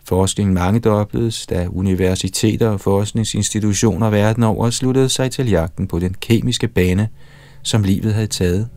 Forskningen 0.08 0.54
mangedobledes, 0.54 1.46
da 1.46 1.68
universiteter 1.72 2.68
og 2.68 2.80
forskningsinstitutioner 2.80 4.10
verden 4.10 4.42
over 4.42 4.70
sluttede 4.70 5.08
sig 5.08 5.30
til 5.30 5.48
jagten 5.48 5.86
på 5.88 5.98
den 5.98 6.14
kemiske 6.20 6.68
bane, 6.68 7.08
som 7.62 7.82
livet 7.82 8.14
havde 8.14 8.26
taget. 8.26 8.68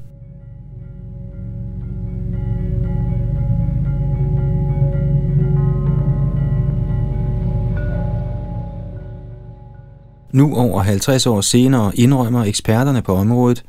Nu 10.34 10.56
over 10.56 10.82
50 10.82 11.28
år 11.28 11.42
senere 11.42 11.96
indrømmer 11.96 12.44
eksperterne 12.44 13.02
på 13.02 13.16
området, 13.16 13.64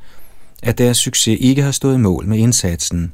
at 0.63 0.77
deres 0.77 0.97
succes 0.97 1.37
ikke 1.39 1.61
har 1.61 1.71
stået 1.71 1.99
mål 1.99 2.27
med 2.27 2.37
indsatsen. 2.37 3.13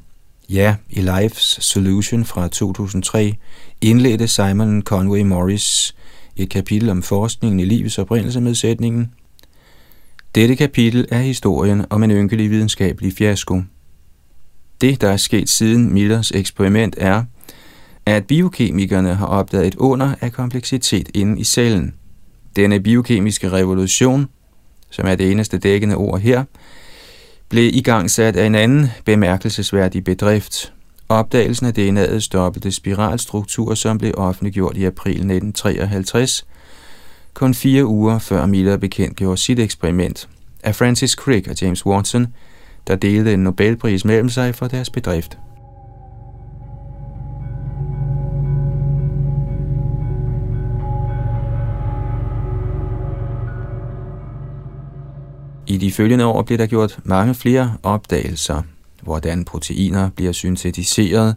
Ja, 0.49 0.75
i 0.89 0.99
Life's 0.99 1.61
Solution 1.61 2.25
fra 2.25 2.47
2003 2.47 3.35
indledte 3.81 4.27
Simon 4.27 4.81
Conway 4.81 5.21
Morris 5.21 5.95
et 6.35 6.49
kapitel 6.49 6.89
om 6.89 7.03
forskningen 7.03 7.59
i 7.59 7.65
livets 7.65 7.97
oprindelse 7.97 8.41
med 8.41 8.55
sætningen 8.55 9.11
Dette 10.35 10.55
kapitel 10.55 11.07
er 11.11 11.19
historien 11.19 11.85
om 11.89 12.03
en 12.03 12.11
ynkelig 12.11 12.49
videnskabelig 12.49 13.13
fiasko. 13.13 13.61
Det, 14.81 15.01
der 15.01 15.09
er 15.09 15.17
sket 15.17 15.49
siden 15.49 15.93
Millers 15.93 16.31
eksperiment, 16.31 16.95
er, 16.97 17.23
at 18.05 18.27
biokemikerne 18.27 19.15
har 19.15 19.25
opdaget 19.25 19.67
et 19.67 19.75
under 19.75 20.15
af 20.21 20.31
kompleksitet 20.31 21.09
inde 21.13 21.39
i 21.39 21.43
cellen. 21.43 21.93
Denne 22.55 22.79
biokemiske 22.79 23.51
revolution, 23.51 24.27
som 24.89 25.07
er 25.07 25.15
det 25.15 25.31
eneste 25.31 25.57
dækkende 25.57 25.95
ord 25.95 26.19
her, 26.19 26.43
blev 27.49 27.69
igangsat 27.73 28.35
af 28.35 28.45
en 28.45 28.55
anden 28.55 28.91
bemærkelsesværdig 29.05 30.03
bedrift. 30.03 30.73
Opdagelsen 31.09 31.65
af 31.65 31.71
DNA'ets 31.77 32.29
dobbelte 32.33 32.71
spiralstruktur, 32.71 33.73
som 33.73 33.97
blev 33.97 34.13
offentliggjort 34.17 34.77
i 34.77 34.85
april 34.85 35.11
1953, 35.11 36.45
kun 37.33 37.53
fire 37.53 37.85
uger 37.85 38.19
før 38.19 38.45
Miller 38.45 38.77
bekendtgjorde 38.77 39.41
sit 39.41 39.59
eksperiment, 39.59 40.29
af 40.63 40.75
Francis 40.75 41.11
Crick 41.11 41.47
og 41.47 41.61
James 41.61 41.85
Watson, 41.85 42.27
der 42.87 42.95
delte 42.95 43.33
en 43.33 43.39
Nobelpris 43.39 44.05
mellem 44.05 44.29
sig 44.29 44.55
for 44.55 44.67
deres 44.67 44.89
bedrift. 44.89 45.37
De 55.79 55.91
følgende 55.91 56.25
år 56.25 56.41
blev 56.41 56.57
der 56.57 56.65
gjort 56.65 56.99
mange 57.03 57.35
flere 57.35 57.73
opdagelser, 57.83 58.61
hvordan 59.01 59.45
proteiner 59.45 60.09
bliver 60.09 60.31
syntetiseret, 60.31 61.35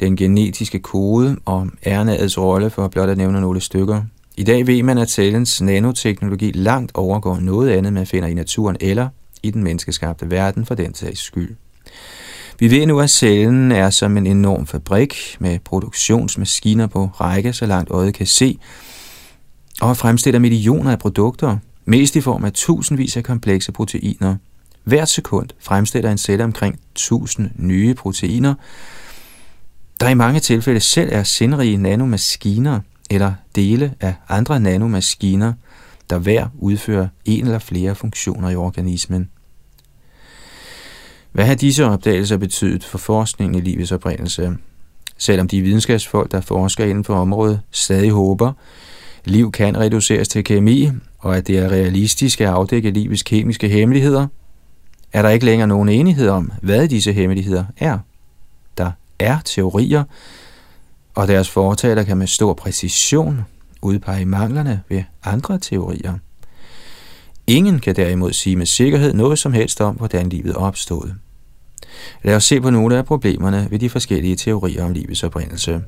den 0.00 0.16
genetiske 0.16 0.78
kode 0.78 1.36
og 1.44 1.68
RNA'ets 1.86 2.40
rolle 2.40 2.70
for 2.70 2.88
blot 2.88 3.08
at 3.08 3.16
nævne 3.16 3.40
nogle 3.40 3.60
stykker. 3.60 4.02
I 4.36 4.44
dag 4.44 4.66
ved 4.66 4.82
man, 4.82 4.98
at 4.98 5.10
cellens 5.10 5.62
nanoteknologi 5.62 6.52
langt 6.52 6.92
overgår 6.94 7.38
noget 7.40 7.70
andet, 7.70 7.92
man 7.92 8.06
finder 8.06 8.28
i 8.28 8.34
naturen 8.34 8.76
eller 8.80 9.08
i 9.42 9.50
den 9.50 9.64
menneskeskabte 9.64 10.30
verden 10.30 10.66
for 10.66 10.74
den 10.74 10.94
sags 10.94 11.20
skyld. 11.20 11.56
Vi 12.58 12.70
ved 12.70 12.86
nu, 12.86 13.00
at 13.00 13.10
cellen 13.10 13.72
er 13.72 13.90
som 13.90 14.16
en 14.16 14.26
enorm 14.26 14.66
fabrik 14.66 15.36
med 15.38 15.58
produktionsmaskiner 15.64 16.86
på 16.86 17.06
række, 17.06 17.52
så 17.52 17.66
langt 17.66 17.90
øjet 17.90 18.14
kan 18.14 18.26
se, 18.26 18.58
og 19.80 19.96
fremstiller 19.96 20.38
millioner 20.40 20.90
af 20.90 20.98
produkter, 20.98 21.58
mest 21.86 22.16
i 22.16 22.20
form 22.20 22.44
af 22.44 22.52
tusindvis 22.52 23.16
af 23.16 23.24
komplekse 23.24 23.72
proteiner. 23.72 24.36
Hvert 24.84 25.08
sekund 25.08 25.48
fremstiller 25.58 26.10
en 26.10 26.18
celle 26.18 26.44
omkring 26.44 26.78
1000 26.92 27.50
nye 27.56 27.94
proteiner, 27.94 28.54
der 30.00 30.08
i 30.08 30.14
mange 30.14 30.40
tilfælde 30.40 30.80
selv 30.80 31.08
er 31.12 31.22
sindrige 31.22 31.76
nanomaskiner 31.76 32.80
eller 33.10 33.34
dele 33.54 33.94
af 34.00 34.14
andre 34.28 34.60
nanomaskiner, 34.60 35.52
der 36.10 36.18
hver 36.18 36.48
udfører 36.58 37.08
en 37.24 37.44
eller 37.44 37.58
flere 37.58 37.94
funktioner 37.94 38.50
i 38.50 38.56
organismen. 38.56 39.30
Hvad 41.32 41.46
har 41.46 41.54
disse 41.54 41.84
opdagelser 41.84 42.36
betydet 42.36 42.84
for 42.84 42.98
forskningen 42.98 43.54
i 43.54 43.60
livets 43.60 43.92
oprindelse? 43.92 44.56
Selvom 45.18 45.48
de 45.48 45.60
videnskabsfolk, 45.60 46.32
der 46.32 46.40
forsker 46.40 46.84
inden 46.84 47.04
for 47.04 47.14
området, 47.14 47.60
stadig 47.70 48.10
håber, 48.10 48.52
liv 49.26 49.52
kan 49.52 49.78
reduceres 49.78 50.28
til 50.28 50.44
kemi, 50.44 50.90
og 51.18 51.36
at 51.36 51.46
det 51.46 51.58
er 51.58 51.68
realistisk 51.68 52.40
at 52.40 52.48
afdække 52.48 52.90
livets 52.90 53.22
kemiske 53.22 53.68
hemmeligheder, 53.68 54.26
er 55.12 55.22
der 55.22 55.28
ikke 55.28 55.44
længere 55.44 55.68
nogen 55.68 55.88
enighed 55.88 56.28
om, 56.28 56.52
hvad 56.62 56.88
disse 56.88 57.12
hemmeligheder 57.12 57.64
er. 57.76 57.98
Der 58.78 58.90
er 59.18 59.38
teorier, 59.44 60.04
og 61.14 61.28
deres 61.28 61.50
fortaler 61.50 62.02
kan 62.02 62.16
med 62.16 62.26
stor 62.26 62.54
præcision 62.54 63.44
udpege 63.82 64.24
manglerne 64.24 64.82
ved 64.88 65.02
andre 65.24 65.58
teorier. 65.58 66.14
Ingen 67.46 67.78
kan 67.78 67.96
derimod 67.96 68.32
sige 68.32 68.56
med 68.56 68.66
sikkerhed 68.66 69.12
noget 69.12 69.38
som 69.38 69.52
helst 69.52 69.80
om, 69.80 69.94
hvordan 69.94 70.28
livet 70.28 70.54
opstod. 70.54 71.10
Lad 72.22 72.36
os 72.36 72.44
se 72.44 72.60
på 72.60 72.70
nogle 72.70 72.98
af 72.98 73.04
problemerne 73.04 73.66
ved 73.70 73.78
de 73.78 73.90
forskellige 73.90 74.36
teorier 74.36 74.84
om 74.84 74.92
livets 74.92 75.22
oprindelse. 75.22 75.80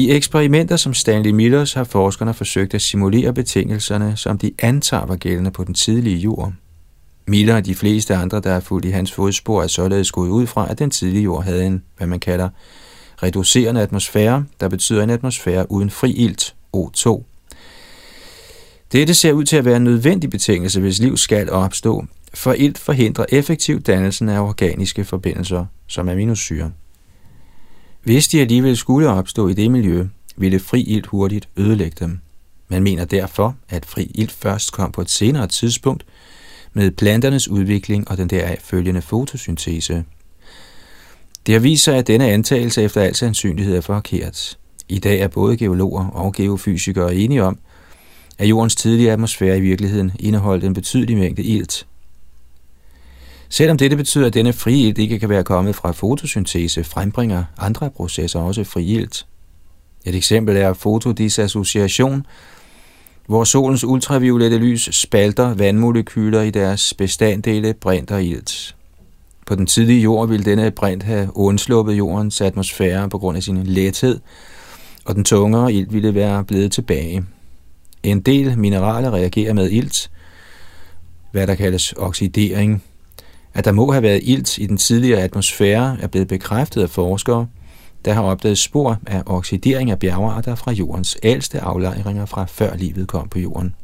I 0.00 0.10
eksperimenter 0.10 0.76
som 0.76 0.94
Stanley 0.94 1.30
Millers 1.30 1.72
har 1.72 1.84
forskerne 1.84 2.34
forsøgt 2.34 2.74
at 2.74 2.82
simulere 2.82 3.34
betingelserne, 3.34 4.16
som 4.16 4.38
de 4.38 4.52
antager 4.58 5.06
var 5.06 5.16
gældende 5.16 5.50
på 5.50 5.64
den 5.64 5.74
tidlige 5.74 6.16
jord. 6.16 6.52
Miller 7.26 7.56
og 7.56 7.66
de 7.66 7.74
fleste 7.74 8.14
andre, 8.14 8.40
der 8.40 8.50
er 8.52 8.60
fulgt 8.60 8.86
i 8.86 8.90
hans 8.90 9.12
fodspor, 9.12 9.62
er 9.62 9.66
således 9.66 10.12
gået 10.12 10.28
ud 10.28 10.46
fra, 10.46 10.70
at 10.70 10.78
den 10.78 10.90
tidlige 10.90 11.22
jord 11.22 11.44
havde 11.44 11.66
en, 11.66 11.82
hvad 11.96 12.06
man 12.06 12.20
kalder, 12.20 12.48
reducerende 13.22 13.80
atmosfære, 13.80 14.44
der 14.60 14.68
betyder 14.68 15.02
en 15.02 15.10
atmosfære 15.10 15.72
uden 15.72 15.90
fri 15.90 16.12
ilt, 16.12 16.54
O2. 16.76 17.22
Dette 18.92 19.14
ser 19.14 19.32
ud 19.32 19.44
til 19.44 19.56
at 19.56 19.64
være 19.64 19.76
en 19.76 19.84
nødvendig 19.84 20.30
betingelse, 20.30 20.80
hvis 20.80 20.98
liv 20.98 21.16
skal 21.16 21.50
opstå, 21.50 22.04
for 22.34 22.52
ilt 22.52 22.78
forhindrer 22.78 23.24
effektiv 23.28 23.80
dannelsen 23.80 24.28
af 24.28 24.40
organiske 24.40 25.04
forbindelser, 25.04 25.66
som 25.86 26.08
aminosyre. 26.08 26.70
Hvis 28.02 28.28
de 28.28 28.40
alligevel 28.40 28.76
skulle 28.76 29.08
opstå 29.08 29.48
i 29.48 29.54
det 29.54 29.70
miljø, 29.70 30.06
ville 30.36 30.60
fri 30.60 30.82
ilt 30.82 31.06
hurtigt 31.06 31.48
ødelægge 31.56 31.96
dem. 32.00 32.18
Man 32.68 32.82
mener 32.82 33.04
derfor, 33.04 33.56
at 33.68 33.86
fri 33.86 34.10
ilt 34.14 34.32
først 34.32 34.72
kom 34.72 34.92
på 34.92 35.00
et 35.00 35.10
senere 35.10 35.46
tidspunkt 35.46 36.06
med 36.72 36.90
planternes 36.90 37.48
udvikling 37.48 38.10
og 38.10 38.16
den 38.16 38.28
deraf 38.28 38.58
følgende 38.62 39.02
fotosyntese. 39.02 40.04
Det 41.46 41.54
har 41.54 41.60
vist 41.60 41.84
sig, 41.84 41.96
at 41.96 42.06
denne 42.06 42.30
antagelse 42.30 42.82
efter 42.82 43.00
al 43.00 43.14
sandsynlighed 43.14 43.76
er 43.76 43.80
forkert. 43.80 44.58
I 44.88 44.98
dag 44.98 45.20
er 45.20 45.28
både 45.28 45.56
geologer 45.56 46.06
og 46.06 46.34
geofysikere 46.34 47.14
enige 47.14 47.44
om, 47.44 47.58
at 48.38 48.48
jordens 48.48 48.76
tidlige 48.76 49.12
atmosfære 49.12 49.58
i 49.58 49.60
virkeligheden 49.60 50.12
indeholdt 50.18 50.64
en 50.64 50.74
betydelig 50.74 51.16
mængde 51.16 51.42
ilt, 51.42 51.86
Selvom 53.50 53.78
dette 53.78 53.96
betyder, 53.96 54.26
at 54.26 54.34
denne 54.34 54.52
frie 54.52 54.88
ilt 54.88 54.98
ikke 54.98 55.18
kan 55.18 55.28
være 55.28 55.44
kommet 55.44 55.76
fra 55.76 55.92
fotosyntese, 55.92 56.84
frembringer 56.84 57.44
andre 57.58 57.90
processer 57.90 58.40
også 58.40 58.64
fri 58.64 58.84
ilt. 58.84 59.26
Et 60.04 60.14
eksempel 60.14 60.56
er 60.56 60.72
fotodisassociation, 60.72 62.26
hvor 63.26 63.44
solens 63.44 63.84
ultraviolette 63.84 64.58
lys 64.58 64.88
spalter 64.96 65.54
vandmolekyler 65.54 66.42
i 66.42 66.50
deres 66.50 66.94
bestanddele 66.94 67.74
brint 67.74 68.10
og 68.10 68.24
ilt. 68.24 68.76
På 69.46 69.54
den 69.54 69.66
tidlige 69.66 70.00
jord 70.00 70.28
ville 70.28 70.44
denne 70.44 70.70
brint 70.70 71.02
have 71.02 71.30
undsluppet 71.34 71.98
jordens 71.98 72.40
atmosfære 72.40 73.08
på 73.08 73.18
grund 73.18 73.36
af 73.36 73.42
sin 73.42 73.62
lethed, 73.66 74.20
og 75.04 75.14
den 75.14 75.24
tungere 75.24 75.72
ilt 75.72 75.92
ville 75.92 76.14
være 76.14 76.44
blevet 76.44 76.72
tilbage. 76.72 77.24
En 78.02 78.20
del 78.20 78.58
mineraler 78.58 79.14
reagerer 79.14 79.52
med 79.52 79.70
ilt, 79.70 80.10
hvad 81.32 81.46
der 81.46 81.54
kaldes 81.54 81.94
oxidering, 81.96 82.82
at 83.54 83.64
der 83.64 83.72
må 83.72 83.92
have 83.92 84.02
været 84.02 84.20
ilt 84.22 84.58
i 84.58 84.66
den 84.66 84.76
tidligere 84.76 85.20
atmosfære 85.20 85.96
er 86.00 86.06
blevet 86.06 86.28
bekræftet 86.28 86.82
af 86.82 86.90
forskere, 86.90 87.46
der 88.04 88.12
har 88.12 88.22
opdaget 88.22 88.58
spor 88.58 88.98
af 89.06 89.22
oxidering 89.26 89.90
af 89.90 89.98
bjergarter 89.98 90.54
fra 90.54 90.72
jordens 90.72 91.18
ældste 91.22 91.60
aflejringer 91.60 92.26
fra 92.26 92.44
før 92.44 92.76
livet 92.76 93.08
kom 93.08 93.28
på 93.28 93.38
jorden. 93.38 93.74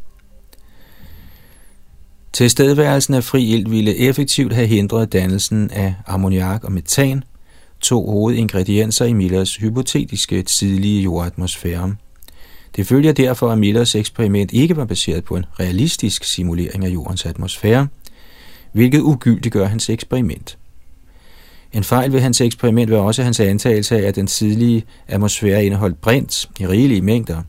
Tilstedeværelsen 2.33 3.15
af 3.15 3.25
fri 3.25 3.45
ilt 3.45 3.71
ville 3.71 3.97
effektivt 3.97 4.53
have 4.53 4.67
hindret 4.67 5.13
dannelsen 5.13 5.71
af 5.71 5.95
ammoniak 6.07 6.65
og 6.65 6.73
metan, 6.73 7.25
to 7.81 8.11
hovedingredienser 8.11 9.05
i 9.05 9.13
Millers 9.13 9.57
hypotetiske 9.57 10.43
tidlige 10.43 11.03
jordatmosfære. 11.03 11.95
Det 12.77 12.87
følger 12.87 13.13
derfor, 13.13 13.51
at 13.51 13.59
Millers 13.59 13.95
eksperiment 13.95 14.53
ikke 14.53 14.77
var 14.77 14.85
baseret 14.85 15.25
på 15.25 15.37
en 15.37 15.45
realistisk 15.61 16.25
simulering 16.25 16.85
af 16.85 16.89
jordens 16.89 17.27
atmosfære, 17.27 17.89
hvilket 18.77 19.01
ugyldiggør 19.01 19.67
hans 19.67 19.91
eksperiment. 19.91 20.59
En 21.73 21.85
fejl 21.85 22.13
ved 22.13 22.21
hans 22.21 22.41
eksperiment 22.41 22.91
var 22.91 22.99
også 22.99 23.23
hans 23.23 23.41
antagelse 23.41 23.97
af, 23.97 24.09
at 24.09 24.17
den 24.17 24.27
tidlige 24.27 24.85
atmosfære 25.09 25.65
indeholdt 25.65 26.01
brint 26.01 26.51
i 26.61 26.67
rigelige 26.67 27.03
mængder. 27.03 27.43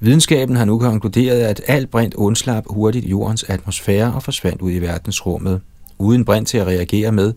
Videnskaben 0.00 0.56
har 0.56 0.64
nu 0.64 0.78
konkluderet, 0.78 1.40
at 1.40 1.60
alt 1.66 1.90
brint 1.90 2.14
undslap 2.14 2.64
hurtigt 2.70 3.06
jordens 3.06 3.42
atmosfære 3.42 4.14
og 4.14 4.22
forsvandt 4.22 4.62
ud 4.62 4.72
i 4.72 4.78
verdensrummet. 4.78 5.60
Uden 5.98 6.24
brint 6.24 6.48
til 6.48 6.58
at 6.58 6.66
reagere 6.66 7.12
med, 7.12 7.32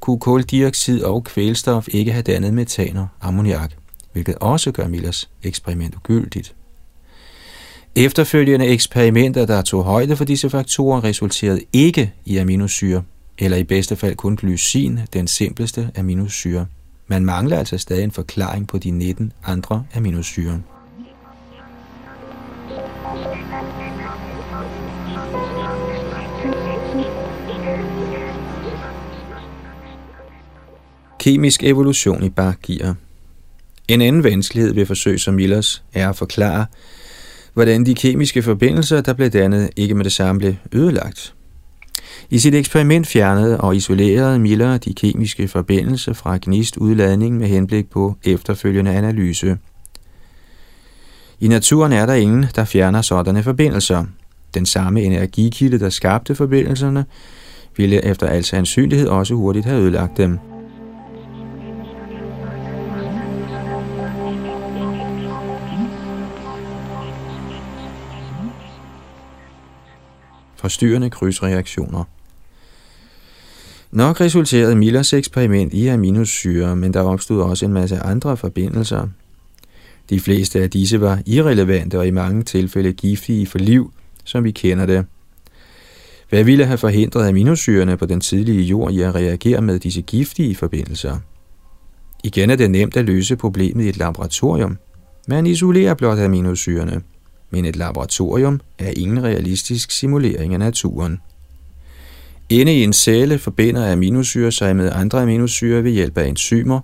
kunne 0.00 0.20
koldioxid 0.20 1.02
og 1.02 1.24
kvælstof 1.24 1.88
ikke 1.88 2.12
have 2.12 2.22
dannet 2.22 2.54
metan 2.54 2.96
og 2.96 3.06
ammoniak, 3.20 3.72
hvilket 4.12 4.34
også 4.34 4.72
gør 4.72 4.88
Millers 4.88 5.30
eksperiment 5.42 5.94
ugyldigt. 5.94 6.54
Efterfølgende 7.98 8.66
eksperimenter, 8.66 9.46
der 9.46 9.62
tog 9.62 9.84
højde 9.84 10.16
for 10.16 10.24
disse 10.24 10.50
faktorer, 10.50 11.04
resulterede 11.04 11.60
ikke 11.72 12.12
i 12.24 12.36
aminosyre, 12.36 13.02
eller 13.38 13.56
i 13.56 13.64
bedste 13.64 13.96
fald 13.96 14.16
kun 14.16 14.36
glycin, 14.36 15.00
den 15.12 15.28
simpleste 15.28 15.90
aminosyre. 15.98 16.66
Man 17.06 17.24
mangler 17.24 17.58
altså 17.58 17.78
stadig 17.78 18.04
en 18.04 18.10
forklaring 18.10 18.68
på 18.68 18.78
de 18.78 18.90
19 18.90 19.32
andre 19.44 19.84
aminosyre. 19.94 20.62
Kemisk 31.18 31.62
evolution 31.62 32.22
i 32.22 32.28
bakgear. 32.28 32.94
En 33.88 34.00
anden 34.00 34.24
vanskelighed 34.24 34.74
ved 34.74 34.86
forsøg 34.86 35.20
som 35.20 35.34
Millers 35.34 35.84
er 35.94 36.08
at 36.08 36.16
forklare, 36.16 36.66
hvordan 37.56 37.86
de 37.86 37.94
kemiske 37.94 38.42
forbindelser, 38.42 39.00
der 39.00 39.12
blev 39.12 39.30
dannet, 39.30 39.70
ikke 39.76 39.94
med 39.94 40.04
det 40.04 40.12
samme 40.12 40.38
blev 40.38 40.54
ødelagt. 40.72 41.34
I 42.30 42.38
sit 42.38 42.54
eksperiment 42.54 43.06
fjernede 43.06 43.60
og 43.60 43.76
isolerede 43.76 44.38
Miller 44.38 44.78
de 44.78 44.94
kemiske 44.94 45.48
forbindelser 45.48 46.12
fra 46.12 46.38
gnistudladningen 46.42 47.40
med 47.40 47.48
henblik 47.48 47.90
på 47.90 48.16
efterfølgende 48.24 48.90
analyse. 48.90 49.58
I 51.40 51.48
naturen 51.48 51.92
er 51.92 52.06
der 52.06 52.14
ingen, 52.14 52.46
der 52.56 52.64
fjerner 52.64 53.02
sådanne 53.02 53.42
forbindelser. 53.42 54.04
Den 54.54 54.66
samme 54.66 55.02
energikilde, 55.02 55.78
der 55.78 55.90
skabte 55.90 56.34
forbindelserne, 56.34 57.04
ville 57.76 58.04
efter 58.04 58.26
al 58.26 58.44
sandsynlighed 58.44 59.08
også 59.08 59.34
hurtigt 59.34 59.66
have 59.66 59.80
ødelagt 59.80 60.16
dem. 60.16 60.38
Forstyrrende 70.66 71.10
krydsreaktioner. 71.10 72.04
Nok 73.90 74.20
resulterede 74.20 74.76
Millers 74.76 75.12
eksperiment 75.12 75.74
i 75.74 75.86
aminosyre, 75.86 76.76
men 76.76 76.94
der 76.94 77.00
opstod 77.00 77.42
også 77.42 77.66
en 77.66 77.72
masse 77.72 77.98
andre 77.98 78.36
forbindelser. 78.36 79.08
De 80.10 80.20
fleste 80.20 80.62
af 80.62 80.70
disse 80.70 81.00
var 81.00 81.22
irrelevante 81.26 81.98
og 81.98 82.06
i 82.06 82.10
mange 82.10 82.42
tilfælde 82.42 82.92
giftige 82.92 83.46
for 83.46 83.58
liv, 83.58 83.92
som 84.24 84.44
vi 84.44 84.50
kender 84.50 84.86
det. 84.86 85.06
Hvad 86.28 86.44
ville 86.44 86.64
have 86.64 86.78
forhindret 86.78 87.28
aminosyrene 87.28 87.96
på 87.96 88.06
den 88.06 88.20
tidlige 88.20 88.62
jord 88.62 88.92
i 88.92 89.00
at 89.00 89.14
reagere 89.14 89.62
med 89.62 89.78
disse 89.78 90.02
giftige 90.02 90.54
forbindelser? 90.54 91.18
Igen 92.24 92.50
er 92.50 92.56
det 92.56 92.70
nemt 92.70 92.96
at 92.96 93.04
løse 93.04 93.36
problemet 93.36 93.84
i 93.84 93.88
et 93.88 93.96
laboratorium. 93.96 94.78
Man 95.28 95.46
isolerer 95.46 95.94
blot 95.94 96.18
aminosyrene– 96.18 97.02
men 97.50 97.64
et 97.64 97.76
laboratorium 97.76 98.60
er 98.78 98.92
ingen 98.96 99.24
realistisk 99.24 99.90
simulering 99.90 100.52
af 100.52 100.58
naturen. 100.58 101.20
Inde 102.48 102.74
i 102.74 102.84
en 102.84 102.92
celle 102.92 103.38
forbinder 103.38 103.92
aminosyre 103.92 104.52
sig 104.52 104.76
med 104.76 104.92
andre 104.92 105.22
aminosyre 105.22 105.84
ved 105.84 105.90
hjælp 105.90 106.18
af 106.18 106.26
enzymer 106.26 106.80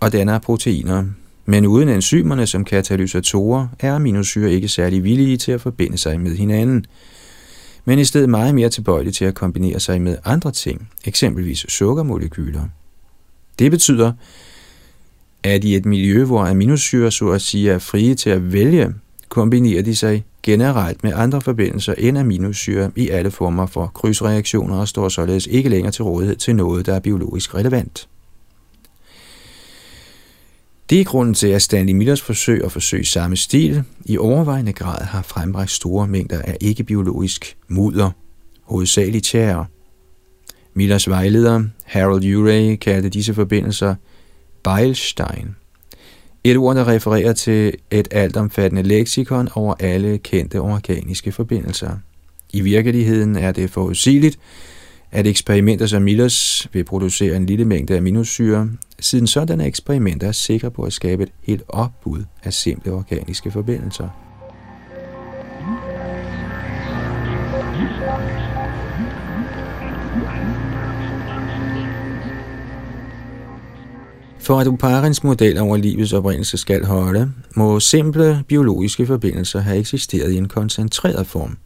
og 0.00 0.12
danner 0.12 0.38
proteiner. 0.38 1.04
Men 1.46 1.66
uden 1.66 1.88
enzymerne 1.88 2.46
som 2.46 2.64
katalysatorer 2.64 3.68
er 3.80 3.94
aminosyre 3.94 4.52
ikke 4.52 4.68
særlig 4.68 5.04
villige 5.04 5.36
til 5.36 5.52
at 5.52 5.60
forbinde 5.60 5.98
sig 5.98 6.20
med 6.20 6.36
hinanden, 6.36 6.84
men 7.84 7.98
i 7.98 8.04
stedet 8.04 8.28
meget 8.28 8.54
mere 8.54 8.68
tilbøjelige 8.68 9.12
til 9.12 9.24
at 9.24 9.34
kombinere 9.34 9.80
sig 9.80 10.02
med 10.02 10.16
andre 10.24 10.50
ting, 10.50 10.88
eksempelvis 11.04 11.66
sukkermolekyler. 11.68 12.62
Det 13.58 13.70
betyder, 13.70 14.12
at 15.42 15.64
i 15.64 15.76
et 15.76 15.86
miljø, 15.86 16.24
hvor 16.24 16.44
aminosyre 16.44 17.10
så 17.10 17.28
at 17.28 17.42
sige 17.42 17.70
er 17.70 17.78
frie 17.78 18.14
til 18.14 18.30
at 18.30 18.52
vælge, 18.52 18.94
kombinerer 19.28 19.82
de 19.82 19.96
sig 19.96 20.24
generelt 20.42 21.04
med 21.04 21.12
andre 21.14 21.40
forbindelser 21.40 21.94
end 21.98 22.18
aminosyre 22.18 22.90
i 22.96 23.08
alle 23.08 23.30
former 23.30 23.66
for 23.66 23.86
krydsreaktioner 23.86 24.76
og 24.76 24.88
står 24.88 25.08
således 25.08 25.46
ikke 25.46 25.68
længere 25.68 25.92
til 25.92 26.04
rådighed 26.04 26.36
til 26.36 26.56
noget, 26.56 26.86
der 26.86 26.94
er 26.94 27.00
biologisk 27.00 27.54
relevant. 27.54 28.08
Det 30.90 31.00
er 31.00 31.04
grunden 31.04 31.34
til, 31.34 31.46
at 31.46 31.62
Stanley 31.62 31.92
Millers 31.92 32.22
forsøg 32.22 32.64
og 32.64 32.72
forsøg 32.72 33.06
samme 33.06 33.36
stil 33.36 33.84
i 34.04 34.18
overvejende 34.18 34.72
grad 34.72 35.04
har 35.04 35.22
frembragt 35.22 35.70
store 35.70 36.08
mængder 36.08 36.42
af 36.42 36.56
ikke-biologisk 36.60 37.56
mudder, 37.68 38.10
hovedsageligt 38.62 39.24
tjære. 39.24 39.66
Millers 40.74 41.08
vejleder, 41.08 41.64
Harold 41.84 42.34
Urey, 42.34 42.76
kaldte 42.76 43.08
disse 43.08 43.34
forbindelser 43.34 43.94
Beilstein– 44.64 45.54
et 46.50 46.56
ord, 46.56 46.76
der 46.76 46.88
refererer 46.88 47.32
til 47.32 47.74
et 47.90 48.08
altomfattende 48.10 48.82
leksikon 48.82 49.48
over 49.54 49.74
alle 49.80 50.18
kendte 50.18 50.60
organiske 50.60 51.32
forbindelser. 51.32 51.90
I 52.52 52.60
virkeligheden 52.60 53.36
er 53.36 53.52
det 53.52 53.70
forudsigeligt, 53.70 54.38
at 55.10 55.26
eksperimenter 55.26 55.86
som 55.86 56.02
Millers 56.02 56.68
vil 56.72 56.84
producere 56.84 57.36
en 57.36 57.46
lille 57.46 57.64
mængde 57.64 57.96
aminosyre, 57.96 58.70
siden 59.00 59.26
sådanne 59.26 59.66
eksperimenter 59.66 60.28
er 60.28 60.32
sikre 60.32 60.70
på 60.70 60.82
at 60.82 60.92
skabe 60.92 61.22
et 61.22 61.32
helt 61.42 61.62
opbud 61.68 62.24
af 62.44 62.52
simple 62.52 62.92
organiske 62.92 63.50
forbindelser. 63.50 64.27
For 74.48 74.60
at 74.60 74.66
Uparins 74.66 75.24
model 75.24 75.58
over 75.58 75.76
livets 75.76 76.12
oprindelse 76.12 76.56
skal 76.56 76.84
holde, 76.84 77.32
må 77.56 77.80
simple 77.80 78.44
biologiske 78.46 79.06
forbindelser 79.06 79.60
have 79.60 79.78
eksisteret 79.78 80.32
i 80.32 80.36
en 80.36 80.48
koncentreret 80.48 81.26
form, 81.26 81.58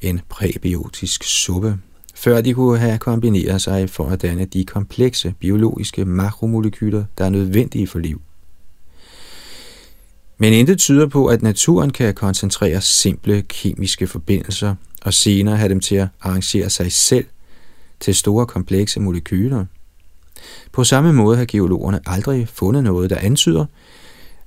en 0.00 0.20
præbiotisk 0.28 1.24
suppe, 1.24 1.78
før 2.14 2.40
de 2.40 2.54
kunne 2.54 2.78
have 2.78 2.98
kombineret 2.98 3.62
sig 3.62 3.90
for 3.90 4.08
at 4.08 4.22
danne 4.22 4.44
de 4.44 4.64
komplekse 4.64 5.34
biologiske 5.40 6.04
makromolekyler, 6.04 7.04
der 7.18 7.24
er 7.24 7.28
nødvendige 7.28 7.86
for 7.86 7.98
liv. 7.98 8.20
Men 10.38 10.52
intet 10.52 10.78
tyder 10.78 11.06
på, 11.06 11.26
at 11.26 11.42
naturen 11.42 11.90
kan 11.90 12.14
koncentrere 12.14 12.80
simple 12.80 13.42
kemiske 13.42 14.06
forbindelser 14.06 14.74
og 15.02 15.14
senere 15.14 15.56
have 15.56 15.68
dem 15.68 15.80
til 15.80 15.96
at 15.96 16.08
arrangere 16.20 16.70
sig 16.70 16.92
selv 16.92 17.26
til 18.00 18.14
store 18.14 18.46
komplekse 18.46 19.00
molekyler. 19.00 19.64
På 20.72 20.84
samme 20.84 21.12
måde 21.12 21.36
har 21.36 21.44
geologerne 21.44 22.00
aldrig 22.06 22.48
fundet 22.48 22.84
noget, 22.84 23.10
der 23.10 23.16
antyder, 23.16 23.66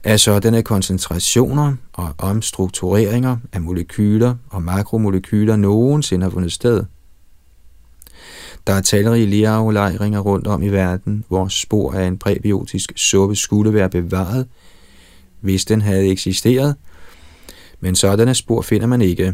at 0.03 0.19
sådanne 0.19 0.63
koncentrationer 0.63 1.75
og 1.93 2.13
omstruktureringer 2.17 3.37
af 3.53 3.61
molekyler 3.61 4.35
og 4.49 4.61
makromolekyler 4.63 5.55
nogensinde 5.55 6.23
har 6.23 6.31
fundet 6.31 6.51
sted. 6.51 6.83
Der 8.67 8.73
er 8.73 8.81
talrige 8.81 9.25
leraflejringer 9.25 10.19
rundt 10.19 10.47
om 10.47 10.63
i 10.63 10.69
verden, 10.69 11.23
hvor 11.27 11.47
spor 11.47 11.93
af 11.93 12.07
en 12.07 12.17
præbiotisk 12.17 12.91
suppe 12.95 13.35
skulle 13.35 13.73
være 13.73 13.89
bevaret, 13.89 14.47
hvis 15.41 15.65
den 15.65 15.81
havde 15.81 16.07
eksisteret, 16.07 16.75
men 17.79 17.95
sådanne 17.95 18.35
spor 18.35 18.61
finder 18.61 18.87
man 18.87 19.01
ikke. 19.01 19.33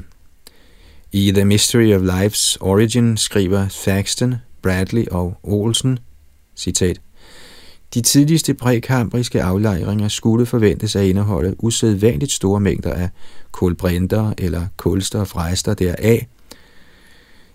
I 1.11 1.31
The 1.31 1.45
Mystery 1.45 1.93
of 1.93 2.01
Life's 2.01 2.57
Origin 2.59 3.17
skriver 3.17 3.67
Thaxton, 3.69 4.35
Bradley 4.61 5.05
og 5.11 5.37
Olsen– 5.43 5.99
Citat. 6.55 7.01
De 7.93 8.01
tidligste 8.01 8.53
prækambriske 8.53 9.43
aflejringer 9.43 10.07
skulle 10.07 10.45
forventes 10.45 10.95
at 10.95 11.05
indeholde 11.05 11.55
usædvanligt 11.63 12.31
store 12.31 12.59
mængder 12.59 12.93
af 12.93 13.09
kulbrinter 13.51 14.33
eller 14.37 14.67
kulstofrester 14.77 15.73
deraf, 15.73 16.27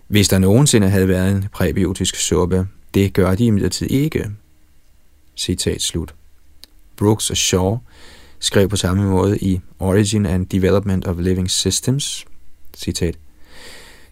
hvis 0.07 0.27
der 0.27 0.39
nogensinde 0.39 0.89
havde 0.89 1.07
været 1.07 1.31
en 1.31 1.45
præbiotisk 1.53 2.15
suppe. 2.15 2.67
Det 2.93 3.13
gør 3.13 3.35
de 3.35 3.45
imidlertid 3.45 3.91
ikke. 3.91 4.25
Citat 5.37 5.81
slut. 5.81 6.15
Brooks 6.97 7.29
og 7.29 7.37
Shaw 7.37 7.77
skrev 8.39 8.69
på 8.69 8.75
samme 8.75 9.03
måde 9.03 9.37
i 9.37 9.59
Origin 9.79 10.25
and 10.25 10.45
Development 10.45 11.07
of 11.07 11.15
Living 11.19 11.51
Systems, 11.51 12.25
citat, 12.77 13.17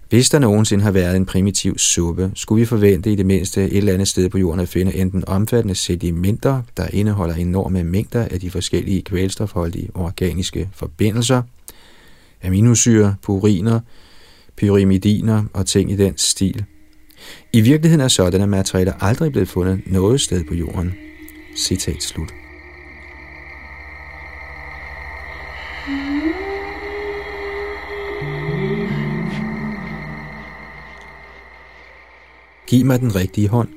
hvis 0.10 0.30
der 0.30 0.40
nogensinde 0.40 0.84
har 0.84 0.92
været 0.92 1.16
en 1.16 1.26
primitiv 1.26 1.78
suppe, 1.78 2.32
skulle 2.36 2.60
vi 2.60 2.66
forvente 2.66 3.12
i 3.12 3.16
det 3.16 3.26
mindste 3.26 3.66
et 3.66 3.78
eller 3.78 3.94
andet 3.94 4.08
sted 4.08 4.30
på 4.30 4.38
jorden 4.38 4.60
at 4.60 4.70
finde 4.70 4.96
enten 4.96 5.24
omfattende 5.28 5.76
sedimenter, 5.76 6.62
der 6.78 6.88
indeholder 6.94 7.36
enorme 7.36 7.84
mængder 7.84 8.28
af 8.32 8.40
de 8.40 8.50
forskellige 8.50 9.02
kvælstofholdige 9.02 9.90
organiske 9.94 10.70
forbindelser, 10.74 11.42
aminosyre, 12.44 13.16
puriner, 13.22 13.80
pyrimidiner 14.58 15.44
og 15.54 15.66
ting 15.66 15.92
i 15.92 15.96
den 15.96 16.18
stil. 16.18 16.66
I 17.54 17.62
virkeligheden 17.62 18.02
er 18.02 18.08
sådanne 18.08 18.48
materialer 18.48 18.94
aldrig 19.00 19.32
blevet 19.32 19.50
fundet 19.50 19.82
noget 19.86 20.22
sted 20.22 20.44
på 20.48 20.54
jorden. 20.54 20.94
Citat 21.58 22.04
slut. 22.04 22.47
Giv 32.68 32.86
mig 32.86 33.00
den 33.00 33.16
rigtige 33.16 33.48
hånd. 33.48 33.70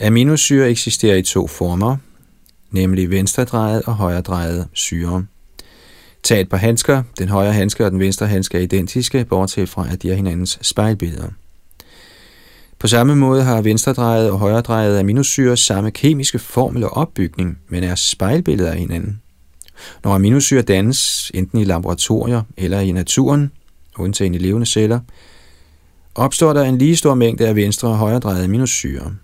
Aminosyre 0.00 0.70
eksisterer 0.70 1.16
i 1.16 1.22
to 1.22 1.46
former, 1.46 1.96
nemlig 2.70 3.10
venstredrejet 3.10 3.82
og 3.82 3.94
højredrejet 3.94 4.68
syre. 4.72 5.26
Tag 6.22 6.40
et 6.40 6.48
par 6.48 6.56
handsker. 6.56 7.02
Den 7.18 7.28
højre 7.28 7.52
handske 7.52 7.84
og 7.84 7.90
den 7.90 8.00
venstre 8.00 8.26
handske 8.26 8.58
er 8.58 8.62
identiske, 8.62 9.24
bortset 9.24 9.68
fra 9.68 9.86
at 9.92 10.02
de 10.02 10.10
er 10.10 10.14
hinandens 10.14 10.58
spejlbilleder. 10.62 11.28
På 12.78 12.86
samme 12.86 13.16
måde 13.16 13.42
har 13.42 13.62
venstredrejet 13.62 14.30
og 14.30 14.38
højredrejet 14.38 14.98
aminosyre 14.98 15.56
samme 15.56 15.90
kemiske 15.90 16.38
formel 16.38 16.84
og 16.84 16.96
opbygning, 16.96 17.58
men 17.68 17.84
er 17.84 17.94
spejlbilleder 17.94 18.70
af 18.70 18.78
hinanden. 18.78 19.22
Når 20.04 20.14
aminosyre 20.14 20.62
dannes, 20.62 21.30
enten 21.34 21.58
i 21.58 21.64
laboratorier 21.64 22.42
eller 22.56 22.80
i 22.80 22.92
naturen, 22.92 23.52
undtagen 23.96 24.34
i 24.34 24.38
levende 24.38 24.66
celler, 24.66 25.00
opstår 26.14 26.52
der 26.52 26.62
en 26.62 26.78
lige 26.78 26.96
stor 26.96 27.14
mængde 27.14 27.48
af 27.48 27.56
venstre- 27.56 27.88
og 27.88 27.96
højredrejede 27.96 28.44
aminosyre. 28.44 29.14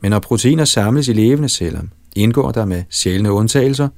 Men 0.00 0.10
når 0.10 0.18
proteiner 0.18 0.64
samles 0.64 1.08
i 1.08 1.12
levende 1.12 1.48
celler, 1.48 1.82
indgår 2.16 2.50
der 2.50 2.64
med 2.64 2.82
sjældne 2.90 3.32
undtagelser 3.32 3.88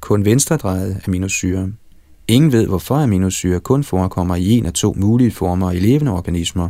kun 0.00 0.24
venstredrejede 0.24 1.00
aminosyre. 1.06 1.72
Ingen 2.28 2.52
ved, 2.52 2.66
hvorfor 2.66 2.94
aminosyre 2.94 3.60
kun 3.60 3.84
forekommer 3.84 4.36
i 4.36 4.50
en 4.50 4.66
af 4.66 4.72
to 4.72 4.94
mulige 4.96 5.30
former 5.30 5.72
i 5.72 5.78
levende 5.78 6.12
organismer. 6.12 6.68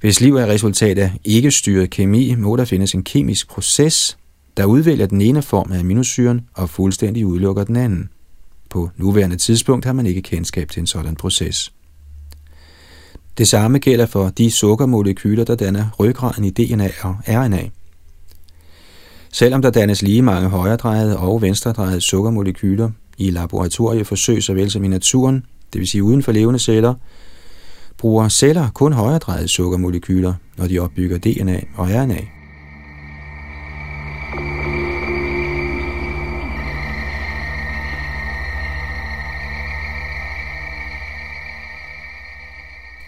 Hvis 0.00 0.20
liv 0.20 0.36
er 0.36 0.46
resultat 0.46 0.98
af 0.98 1.12
ikke-styret 1.24 1.90
kemi, 1.90 2.34
må 2.34 2.56
der 2.56 2.64
findes 2.64 2.94
en 2.94 3.02
kemisk 3.02 3.48
proces, 3.48 4.18
der 4.56 4.64
udvælger 4.64 5.06
den 5.06 5.20
ene 5.20 5.42
form 5.42 5.72
af 5.72 5.78
aminosyren 5.78 6.40
og 6.54 6.70
fuldstændig 6.70 7.26
udelukker 7.26 7.64
den 7.64 7.76
anden. 7.76 8.08
På 8.70 8.90
nuværende 8.96 9.36
tidspunkt 9.36 9.84
har 9.84 9.92
man 9.92 10.06
ikke 10.06 10.22
kendskab 10.22 10.70
til 10.70 10.80
en 10.80 10.86
sådan 10.86 11.16
proces. 11.16 11.72
Det 13.38 13.48
samme 13.48 13.78
gælder 13.78 14.06
for 14.06 14.28
de 14.28 14.50
sukkermolekyler, 14.50 15.44
der 15.44 15.54
danner 15.54 15.86
ryggraden 15.98 16.44
i 16.44 16.50
DNA 16.50 16.90
og 17.02 17.16
RNA. 17.28 17.68
Selvom 19.32 19.62
der 19.62 19.70
dannes 19.70 20.02
lige 20.02 20.22
mange 20.22 20.48
højredrejede 20.48 21.18
og 21.18 21.42
venstredrejede 21.42 22.00
sukkermolekyler 22.00 22.90
i 23.18 23.30
laboratorieforsøg 23.30 24.42
såvel 24.42 24.70
som 24.70 24.84
i 24.84 24.88
naturen, 24.88 25.44
det 25.72 25.78
vil 25.78 25.88
sige 25.88 26.02
uden 26.02 26.22
for 26.22 26.32
levende 26.32 26.58
celler, 26.58 26.94
bruger 27.98 28.28
celler 28.28 28.70
kun 28.70 28.92
højredrejede 28.92 29.48
sukkermolekyler, 29.48 30.34
når 30.56 30.66
de 30.66 30.78
opbygger 30.78 31.18
DNA 31.18 31.60
og 31.76 31.88
RNA. 31.88 32.37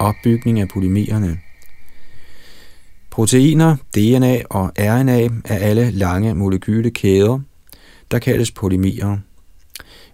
Opbygning 0.01 0.61
af 0.61 0.69
polymererne. 0.69 1.39
Proteiner, 3.11 3.77
DNA 3.95 4.43
og 4.51 4.73
RNA 4.79 5.29
er 5.45 5.59
alle 5.59 5.91
lange 5.91 6.35
molekylekæder, 6.35 7.41
der 8.11 8.19
kaldes 8.19 8.51
polymerer. 8.51 9.19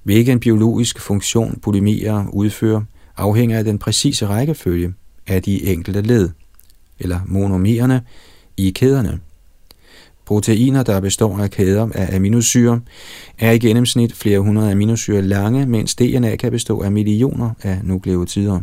Hvilken 0.03 0.41
biologisk 0.41 1.01
funktion 1.01 1.59
polymerer 1.63 2.27
udfører, 2.33 2.83
afhænger 3.17 3.59
af 3.59 3.65
den 3.65 3.79
præcise 3.79 4.27
rækkefølge 4.27 4.95
af 5.27 5.43
de 5.43 5.65
enkelte 5.65 6.03
led, 6.03 6.31
eller 6.99 7.21
monomererne, 7.27 8.03
i 8.57 8.71
kæderne. 8.71 9.21
Proteiner, 10.27 10.83
der 10.83 11.01
består 11.01 11.39
af 11.39 11.51
kæder 11.51 11.89
af 11.95 12.17
aminosyre, 12.17 12.81
er 13.39 13.51
i 13.51 13.59
gennemsnit 13.59 14.13
flere 14.13 14.41
hundrede 14.41 14.73
aminosyre 14.73 15.23
lange, 15.23 15.67
mens 15.67 15.95
DNA 15.95 16.37
kan 16.37 16.51
bestå 16.51 16.83
af 16.83 16.93
millioner 16.93 17.51
af 17.63 17.81
nukleotider. 17.85 18.61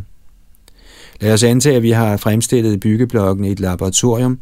Lad 1.20 1.32
os 1.32 1.42
antage, 1.42 1.76
at 1.76 1.82
vi 1.82 1.90
har 1.90 2.16
fremstillet 2.16 2.80
byggeblokkene 2.80 3.48
i 3.48 3.52
et 3.52 3.60
laboratorium 3.60 4.38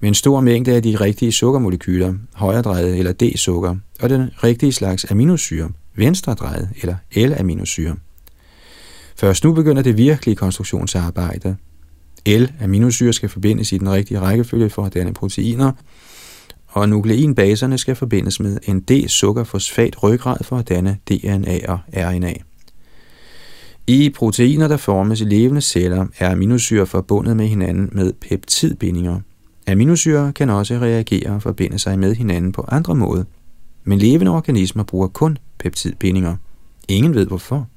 med 0.00 0.08
en 0.08 0.14
stor 0.14 0.40
mængde 0.40 0.72
af 0.72 0.82
de 0.82 0.96
rigtige 0.96 1.32
sukkermolekyler, 1.32 2.14
højredrejet 2.34 2.98
eller 2.98 3.12
D-sukker, 3.12 3.76
og 4.00 4.10
den 4.10 4.30
rigtige 4.44 4.72
slags 4.72 5.10
aminosyre, 5.10 5.70
venstredrejet 5.94 6.68
eller 6.82 6.94
L-aminosyre. 7.16 7.96
Først 9.16 9.44
nu 9.44 9.52
begynder 9.52 9.82
det 9.82 9.96
virkelige 9.96 10.36
konstruktionsarbejde. 10.36 11.56
L-aminosyre 12.28 13.12
skal 13.12 13.28
forbindes 13.28 13.72
i 13.72 13.78
den 13.78 13.90
rigtige 13.90 14.20
rækkefølge 14.20 14.70
for 14.70 14.84
at 14.84 14.94
danne 14.94 15.14
proteiner, 15.14 15.72
og 16.66 16.88
nukleinbaserne 16.88 17.78
skal 17.78 17.94
forbindes 17.94 18.40
med 18.40 18.58
en 18.68 18.80
D-sukkerfosfat 18.80 20.02
ryggrad 20.02 20.44
for 20.44 20.58
at 20.58 20.68
danne 20.68 20.98
DNA 21.08 21.58
og 21.68 21.78
RNA. 21.92 22.32
I 23.90 24.10
proteiner, 24.10 24.68
der 24.68 24.76
formes 24.76 25.20
i 25.20 25.24
levende 25.24 25.60
celler, 25.60 26.06
er 26.18 26.30
aminosyre 26.30 26.86
forbundet 26.86 27.36
med 27.36 27.46
hinanden 27.46 27.88
med 27.92 28.12
peptidbindinger. 28.12 29.20
Aminosyre 29.68 30.32
kan 30.32 30.50
også 30.50 30.74
reagere 30.74 31.30
og 31.30 31.42
forbinde 31.42 31.78
sig 31.78 31.98
med 31.98 32.14
hinanden 32.14 32.52
på 32.52 32.64
andre 32.68 32.94
måder, 32.94 33.24
men 33.84 33.98
levende 33.98 34.30
organismer 34.30 34.82
bruger 34.82 35.08
kun 35.08 35.38
peptidbindinger. 35.58 36.36
Ingen 36.88 37.14
ved 37.14 37.26
hvorfor. 37.26 37.68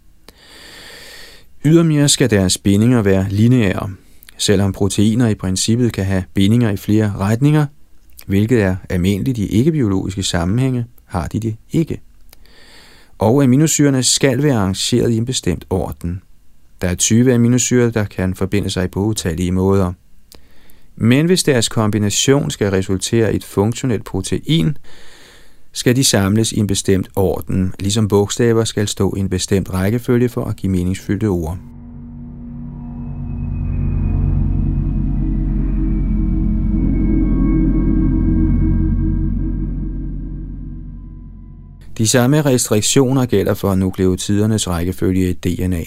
Ydermere 1.65 2.10
skal 2.10 2.30
deres 2.30 2.58
bindinger 2.58 3.02
være 3.02 3.28
lineære. 3.30 3.89
Selvom 4.38 4.71
proteiner 4.71 5.28
i 5.28 5.36
princippet 5.36 5.93
kan 5.93 6.06
have 6.06 6.23
bindinger 6.34 6.69
i 6.69 6.78
flere 6.78 7.13
retninger, 7.19 7.65
hvilket 8.28 8.62
er 8.62 8.76
almindeligt 8.89 9.38
i 9.38 9.47
ikke-biologiske 9.47 10.23
sammenhænge, 10.23 10.86
har 11.06 11.28
de 11.28 11.39
det 11.39 11.56
ikke 11.71 12.02
og 13.23 13.43
aminosyrene 13.43 14.03
skal 14.03 14.43
være 14.43 14.55
arrangeret 14.55 15.12
i 15.12 15.17
en 15.17 15.25
bestemt 15.25 15.65
orden. 15.69 16.21
Der 16.81 16.88
er 16.88 16.95
20 16.95 17.33
aminosyrer, 17.33 17.91
der 17.91 18.03
kan 18.05 18.36
forbinde 18.36 18.69
sig 18.69 18.91
på 18.91 18.99
utallige 18.99 19.51
måder. 19.51 19.93
Men 20.95 21.25
hvis 21.25 21.43
deres 21.43 21.69
kombination 21.69 22.51
skal 22.51 22.69
resultere 22.69 23.33
i 23.33 23.36
et 23.36 23.43
funktionelt 23.43 24.05
protein, 24.05 24.77
skal 25.71 25.95
de 25.95 26.03
samles 26.03 26.51
i 26.51 26.59
en 26.59 26.67
bestemt 26.67 27.09
orden, 27.15 27.73
ligesom 27.79 28.07
bogstaver 28.07 28.63
skal 28.63 28.88
stå 28.88 29.13
i 29.17 29.19
en 29.19 29.29
bestemt 29.29 29.73
rækkefølge 29.73 30.29
for 30.29 30.45
at 30.45 30.55
give 30.55 30.71
meningsfyldte 30.71 31.25
ord. 31.25 31.57
De 42.03 42.07
samme 42.07 42.41
restriktioner 42.41 43.25
gælder 43.25 43.53
for 43.53 43.75
nukleotidernes 43.75 44.67
rækkefølge 44.67 45.29
i 45.29 45.33
DNA. 45.33 45.83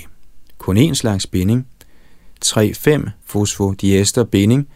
Kun 0.59 0.79
én 0.79 0.95
slags 0.95 1.27
binding, 1.27 1.67
3,5-fosfodiesterbinding, 2.45 4.69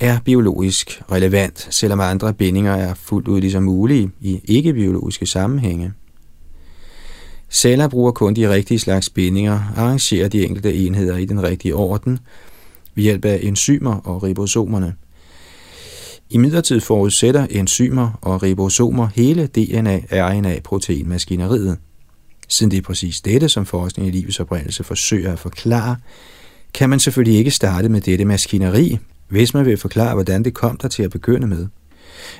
er 0.00 0.18
biologisk 0.24 1.02
relevant, 1.12 1.68
selvom 1.70 2.00
andre 2.00 2.34
bindinger 2.34 2.74
er 2.74 2.94
fuldt 2.94 3.28
ud 3.28 3.40
ligesom 3.40 3.62
mulige 3.62 4.10
i 4.20 4.40
ikke-biologiske 4.44 5.26
sammenhænge. 5.26 5.92
Celler 7.50 7.88
bruger 7.88 8.12
kun 8.12 8.36
de 8.36 8.50
rigtige 8.50 8.78
slags 8.78 9.10
bindinger, 9.10 9.60
arrangerer 9.76 10.28
de 10.28 10.44
enkelte 10.44 10.74
enheder 10.74 11.16
i 11.16 11.24
den 11.24 11.42
rigtige 11.42 11.74
orden 11.74 12.18
ved 12.94 13.02
hjælp 13.02 13.24
af 13.24 13.40
enzymer 13.42 13.94
og 13.94 14.22
ribosomerne– 14.22 14.94
i 16.30 16.38
midlertid 16.38 16.80
forudsætter 16.80 17.46
enzymer 17.50 18.18
og 18.22 18.42
ribosomer 18.42 19.08
hele 19.14 19.46
DNA-RNA-proteinmaskineriet. 19.46 21.76
Siden 22.48 22.70
det 22.70 22.76
er 22.76 22.82
præcis 22.82 23.20
dette, 23.20 23.48
som 23.48 23.66
forskning 23.66 24.08
i 24.08 24.10
livets 24.10 24.40
oprindelse 24.40 24.84
forsøger 24.84 25.32
at 25.32 25.38
forklare, 25.38 25.96
kan 26.74 26.90
man 26.90 27.00
selvfølgelig 27.00 27.38
ikke 27.38 27.50
starte 27.50 27.88
med 27.88 28.00
dette 28.00 28.24
maskineri, 28.24 28.98
hvis 29.28 29.54
man 29.54 29.66
vil 29.66 29.76
forklare, 29.76 30.14
hvordan 30.14 30.44
det 30.44 30.54
kom 30.54 30.76
der 30.76 30.88
til 30.88 31.02
at 31.02 31.10
begynde 31.10 31.46
med. 31.46 31.66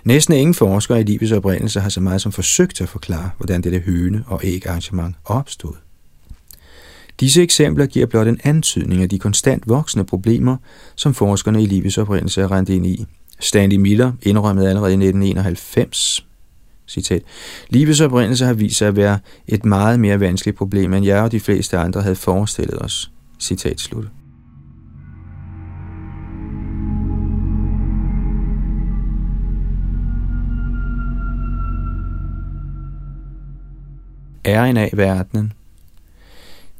Næsten 0.04 0.34
ingen 0.34 0.54
forskere 0.54 1.00
i 1.00 1.04
livets 1.04 1.32
oprindelse 1.32 1.80
har 1.80 1.88
så 1.88 2.00
meget 2.00 2.22
som 2.22 2.32
forsøgt 2.32 2.80
at 2.80 2.88
forklare, 2.88 3.30
hvordan 3.36 3.62
dette 3.62 3.78
høne- 3.78 4.24
og 4.26 4.40
æg-arrangement 4.44 5.16
opstod. 5.24 5.74
Disse 7.20 7.42
eksempler 7.42 7.86
giver 7.86 8.06
blot 8.06 8.26
en 8.26 8.40
antydning 8.44 9.02
af 9.02 9.08
de 9.08 9.18
konstant 9.18 9.68
voksende 9.68 10.04
problemer, 10.04 10.56
som 10.94 11.14
forskerne 11.14 11.62
i 11.62 11.66
livets 11.66 11.98
oprindelse 11.98 12.42
er 12.42 12.52
rent 12.52 12.68
ind 12.68 12.86
i, 12.86 13.06
Stanley 13.40 13.76
Miller 13.76 14.12
indrømmede 14.22 14.68
allerede 14.68 14.90
i 14.90 14.94
1991, 14.94 16.26
Citat. 16.88 17.22
Livets 17.70 18.00
oprindelse 18.00 18.44
har 18.44 18.52
vist 18.52 18.76
sig 18.76 18.88
at 18.88 18.96
være 18.96 19.18
et 19.48 19.64
meget 19.64 20.00
mere 20.00 20.20
vanskeligt 20.20 20.58
problem, 20.58 20.94
end 20.94 21.06
jeg 21.06 21.22
og 21.22 21.32
de 21.32 21.40
fleste 21.40 21.78
andre 21.78 22.02
havde 22.02 22.16
forestillet 22.16 22.82
os. 22.82 23.10
Citat 23.40 23.80
slut. 23.80 24.04
RNA-verdenen 34.46 35.52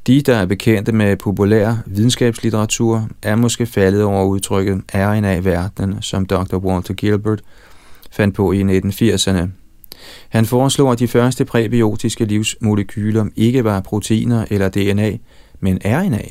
de, 0.07 0.21
der 0.21 0.35
er 0.35 0.45
bekendte 0.45 0.91
med 0.91 1.15
populær 1.15 1.75
videnskabslitteratur, 1.85 3.09
er 3.23 3.35
måske 3.35 3.65
faldet 3.65 4.03
over 4.03 4.25
udtrykket 4.25 4.81
RNA-verdenen, 4.93 6.01
som 6.01 6.25
Dr. 6.25 6.57
Walter 6.57 6.93
Gilbert 6.93 7.41
fandt 8.11 8.35
på 8.35 8.51
i 8.51 8.61
1980'erne. 8.61 9.47
Han 10.29 10.45
foreslog, 10.45 10.91
at 10.91 10.99
de 10.99 11.07
første 11.07 11.45
præbiotiske 11.45 12.25
livsmolekyler 12.25 13.25
ikke 13.35 13.63
var 13.63 13.81
proteiner 13.81 14.45
eller 14.49 14.69
DNA, 14.69 15.17
men 15.59 15.79
RNA. 15.85 16.23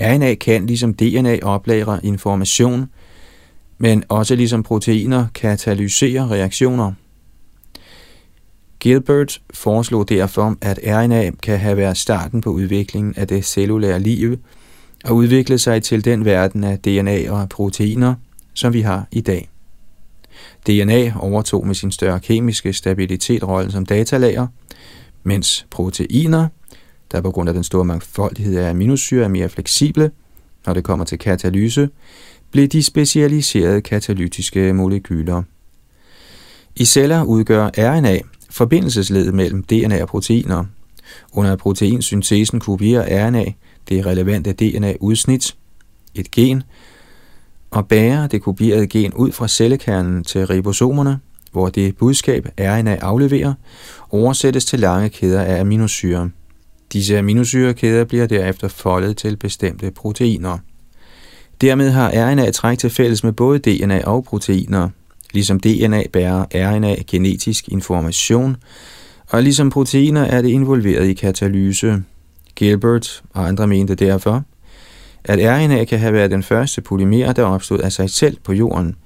RNA 0.00 0.34
kan 0.34 0.66
ligesom 0.66 0.94
DNA 0.94 1.38
oplære 1.42 2.00
information, 2.06 2.86
men 3.78 4.04
også 4.08 4.34
ligesom 4.34 4.62
proteiner 4.62 5.26
katalysere 5.34 6.28
reaktioner. 6.28 6.92
Gilbert 8.82 9.40
foreslog 9.54 10.08
derfor, 10.08 10.56
at 10.60 10.80
RNA 10.86 11.30
kan 11.42 11.58
have 11.58 11.76
været 11.76 11.96
starten 11.96 12.40
på 12.40 12.50
udviklingen 12.50 13.14
af 13.16 13.28
det 13.28 13.44
cellulære 13.44 14.00
liv 14.00 14.38
og 15.04 15.16
udvikle 15.16 15.58
sig 15.58 15.82
til 15.82 16.04
den 16.04 16.24
verden 16.24 16.64
af 16.64 16.78
DNA 16.78 17.30
og 17.30 17.48
proteiner, 17.48 18.14
som 18.54 18.72
vi 18.72 18.80
har 18.80 19.06
i 19.10 19.20
dag. 19.20 19.50
DNA 20.66 21.12
overtog 21.18 21.66
med 21.66 21.74
sin 21.74 21.92
større 21.92 22.20
kemiske 22.20 22.72
stabilitet 22.72 23.48
rollen 23.48 23.72
som 23.72 23.86
datalager, 23.86 24.46
mens 25.22 25.66
proteiner, 25.70 26.48
der 27.12 27.20
på 27.20 27.30
grund 27.30 27.48
af 27.48 27.54
den 27.54 27.64
store 27.64 27.84
mangfoldighed 27.84 28.58
af 28.58 28.70
aminosyre 28.70 29.24
er 29.24 29.28
mere 29.28 29.48
fleksible, 29.48 30.10
når 30.66 30.74
det 30.74 30.84
kommer 30.84 31.04
til 31.04 31.18
katalyse, 31.18 31.88
blev 32.50 32.68
de 32.68 32.82
specialiserede 32.82 33.80
katalytiske 33.80 34.72
molekyler. 34.72 35.42
I 36.76 36.84
celler 36.84 37.22
udgør 37.22 37.70
RNA 37.78 38.18
forbindelsesledet 38.52 39.34
mellem 39.34 39.62
DNA 39.62 40.02
og 40.02 40.08
proteiner. 40.08 40.64
Under 41.32 41.56
proteinsyntesen 41.56 42.60
kopierer 42.60 43.28
RNA 43.28 43.44
det 43.88 44.06
relevante 44.06 44.52
DNA-udsnit, 44.52 45.56
et 46.14 46.30
gen, 46.30 46.62
og 47.70 47.88
bærer 47.88 48.26
det 48.26 48.42
kopierede 48.42 48.86
gen 48.86 49.12
ud 49.12 49.32
fra 49.32 49.48
cellekernen 49.48 50.24
til 50.24 50.46
ribosomerne, 50.46 51.18
hvor 51.52 51.68
det 51.68 51.96
budskab 51.96 52.48
RNA 52.60 52.94
afleverer, 52.94 53.54
oversættes 54.10 54.64
til 54.64 54.80
lange 54.80 55.08
kæder 55.08 55.42
af 55.42 55.60
aminosyre. 55.60 56.30
Disse 56.92 57.18
aminosyrekæder 57.18 58.04
bliver 58.04 58.26
derefter 58.26 58.68
foldet 58.68 59.16
til 59.16 59.36
bestemte 59.36 59.90
proteiner. 59.90 60.58
Dermed 61.60 61.90
har 61.90 62.10
RNA 62.14 62.50
træk 62.50 62.78
til 62.78 62.90
fælles 62.90 63.24
med 63.24 63.32
både 63.32 63.58
DNA 63.58 64.04
og 64.04 64.24
proteiner– 64.24 64.88
Ligesom 65.32 65.60
DNA 65.60 66.02
bærer 66.12 66.44
RNA 66.54 66.94
genetisk 67.06 67.68
information, 67.68 68.56
og 69.28 69.42
ligesom 69.42 69.70
proteiner 69.70 70.22
er 70.22 70.42
det 70.42 70.48
involveret 70.48 71.06
i 71.06 71.14
katalyse. 71.14 72.02
Gilbert 72.56 73.22
og 73.30 73.48
andre 73.48 73.66
mente 73.66 73.94
derfor, 73.94 74.44
at 75.24 75.38
RNA 75.38 75.84
kan 75.84 75.98
have 75.98 76.12
været 76.12 76.30
den 76.30 76.42
første 76.42 76.80
polymer, 76.80 77.32
der 77.32 77.42
opstod 77.42 77.78
af 77.78 77.92
sig 77.92 78.10
selv 78.10 78.36
på 78.44 78.52
jorden. 78.52 78.96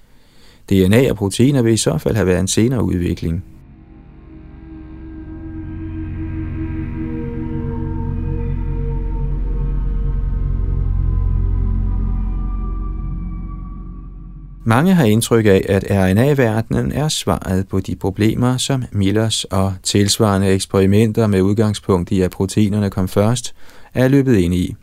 DNA 0.70 1.10
og 1.10 1.16
proteiner 1.16 1.62
vil 1.62 1.72
i 1.72 1.76
så 1.76 1.98
fald 1.98 2.14
have 2.14 2.26
været 2.26 2.40
en 2.40 2.48
senere 2.48 2.84
udvikling. 2.84 3.44
Mange 14.68 14.94
har 14.94 15.05
indtryk 15.05 15.46
af, 15.46 15.66
at 15.68 15.85
RNA-verdenen 15.90 16.92
er 16.92 17.09
svaret 17.09 17.68
på 17.68 17.81
de 17.81 17.96
problemer, 17.96 18.57
som 18.57 18.85
Millers 18.92 19.44
og 19.44 19.74
tilsvarende 19.83 20.48
eksperimenter 20.48 21.26
med 21.26 21.42
udgangspunkt 21.42 22.11
i, 22.11 22.20
at 22.20 22.31
proteinerne 22.31 22.90
kom 22.90 23.09
først, 23.09 23.55
er 23.94 24.09
løbet 24.09 24.37
ind 24.37 24.55
i. 24.55 24.74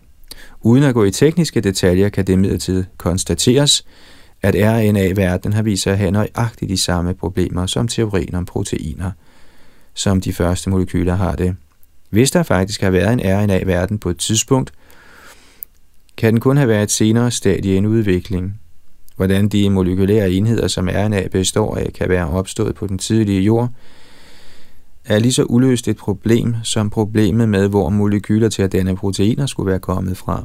Uden 0.61 0.83
at 0.83 0.93
gå 0.93 1.03
i 1.03 1.11
tekniske 1.11 1.61
detaljer, 1.61 2.09
kan 2.09 2.27
det 2.27 2.39
midlertid 2.39 2.83
konstateres, 2.97 3.85
at 4.41 4.55
RNA-verdenen 4.55 5.53
har 5.53 5.63
vist 5.63 5.83
sig 5.83 5.91
at 5.91 5.99
have 5.99 6.11
nøjagtigt 6.11 6.69
de 6.69 6.77
samme 6.77 7.13
problemer 7.13 7.65
som 7.65 7.87
teorien 7.87 8.35
om 8.35 8.45
proteiner, 8.45 9.11
som 9.93 10.21
de 10.21 10.33
første 10.33 10.69
molekyler 10.69 11.15
har 11.15 11.35
det. 11.35 11.55
Hvis 12.09 12.31
der 12.31 12.43
faktisk 12.43 12.81
har 12.81 12.89
været 12.89 13.13
en 13.13 13.21
RNA-verden 13.23 13.99
på 13.99 14.09
et 14.09 14.17
tidspunkt, 14.17 14.71
kan 16.17 16.33
den 16.33 16.39
kun 16.39 16.57
have 16.57 16.69
været 16.69 16.83
et 16.83 16.91
senere 16.91 17.31
stadie 17.31 17.73
i 17.73 17.77
en 17.77 17.85
udvikling– 17.85 18.53
Hvordan 19.15 19.47
de 19.47 19.69
molekylære 19.69 20.31
enheder, 20.31 20.67
som 20.67 20.89
RNA 20.91 21.27
består 21.31 21.75
af, 21.75 21.93
kan 21.93 22.09
være 22.09 22.29
opstået 22.29 22.75
på 22.75 22.87
den 22.87 22.97
tidlige 22.97 23.41
jord, 23.41 23.69
er 25.05 25.19
lige 25.19 25.33
så 25.33 25.43
uløst 25.43 25.87
et 25.87 25.97
problem 25.97 26.55
som 26.63 26.89
problemet 26.89 27.49
med, 27.49 27.67
hvor 27.67 27.89
molekyler 27.89 28.49
til 28.49 28.61
at 28.61 28.71
danne 28.71 28.95
proteiner 28.95 29.45
skulle 29.45 29.69
være 29.69 29.79
kommet 29.79 30.17
fra. 30.17 30.43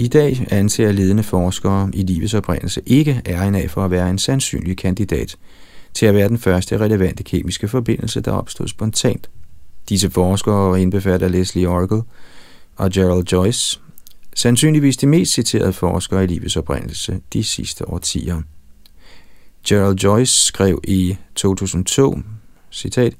I 0.00 0.08
dag 0.08 0.46
anser 0.50 0.92
ledende 0.92 1.22
forskere 1.22 1.90
i 1.94 2.02
livets 2.02 2.34
oprindelse 2.34 2.82
ikke 2.86 3.22
RNA 3.28 3.66
for 3.66 3.84
at 3.84 3.90
være 3.90 4.10
en 4.10 4.18
sandsynlig 4.18 4.76
kandidat 4.76 5.36
til 5.94 6.06
at 6.06 6.14
være 6.14 6.28
den 6.28 6.38
første 6.38 6.78
relevante 6.78 7.22
kemiske 7.22 7.68
forbindelse, 7.68 8.20
der 8.20 8.32
opstod 8.32 8.68
spontant. 8.68 9.30
Disse 9.88 10.10
forskere 10.10 10.82
indbefatter 10.82 11.28
Leslie 11.28 11.68
Orgel 11.68 12.02
og 12.76 12.90
Gerald 12.90 13.24
Joyce, 13.32 13.80
sandsynligvis 14.36 14.96
de 14.96 15.06
mest 15.06 15.32
citerede 15.32 15.72
forskere 15.72 16.24
i 16.24 16.26
livets 16.26 16.56
oprindelse 16.56 17.20
de 17.32 17.44
sidste 17.44 17.88
årtier. 17.88 18.42
Gerald 19.68 19.98
Joyce 19.98 20.44
skrev 20.44 20.80
i 20.84 21.16
2002, 21.34 22.18
citat, 22.70 23.14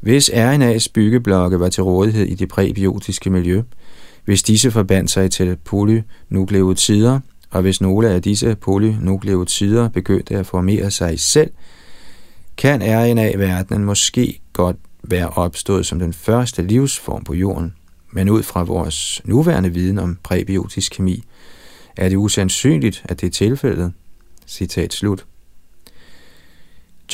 Hvis 0.00 0.30
RNA's 0.30 0.86
byggeblokke 0.94 1.60
var 1.60 1.68
til 1.68 1.82
rådighed 1.82 2.26
i 2.26 2.34
det 2.34 2.48
præbiotiske 2.48 3.30
miljø, 3.30 3.62
hvis 4.24 4.42
disse 4.42 4.70
forbandt 4.70 5.10
sig 5.10 5.30
til 5.30 5.56
polynukleotider, 5.64 7.20
og 7.54 7.62
hvis 7.62 7.80
nogle 7.80 8.10
af 8.10 8.22
disse 8.22 8.54
polynukleotider 8.54 9.88
begyndte 9.88 10.36
at 10.36 10.46
formere 10.46 10.90
sig 10.90 11.20
selv, 11.20 11.50
kan 12.56 12.82
RNA-verdenen 12.82 13.84
måske 13.84 14.40
godt 14.52 14.76
være 15.02 15.28
opstået 15.28 15.86
som 15.86 15.98
den 15.98 16.12
første 16.12 16.62
livsform 16.62 17.24
på 17.24 17.34
jorden, 17.34 17.74
men 18.12 18.28
ud 18.28 18.42
fra 18.42 18.62
vores 18.62 19.22
nuværende 19.24 19.68
viden 19.70 19.98
om 19.98 20.18
præbiotisk 20.22 20.92
kemi, 20.92 21.24
er 21.96 22.08
det 22.08 22.16
usandsynligt, 22.16 23.02
at 23.04 23.20
det 23.20 23.26
er 23.26 23.30
tilfældet. 23.30 23.92
Citat 24.46 24.92
slut. 24.92 25.26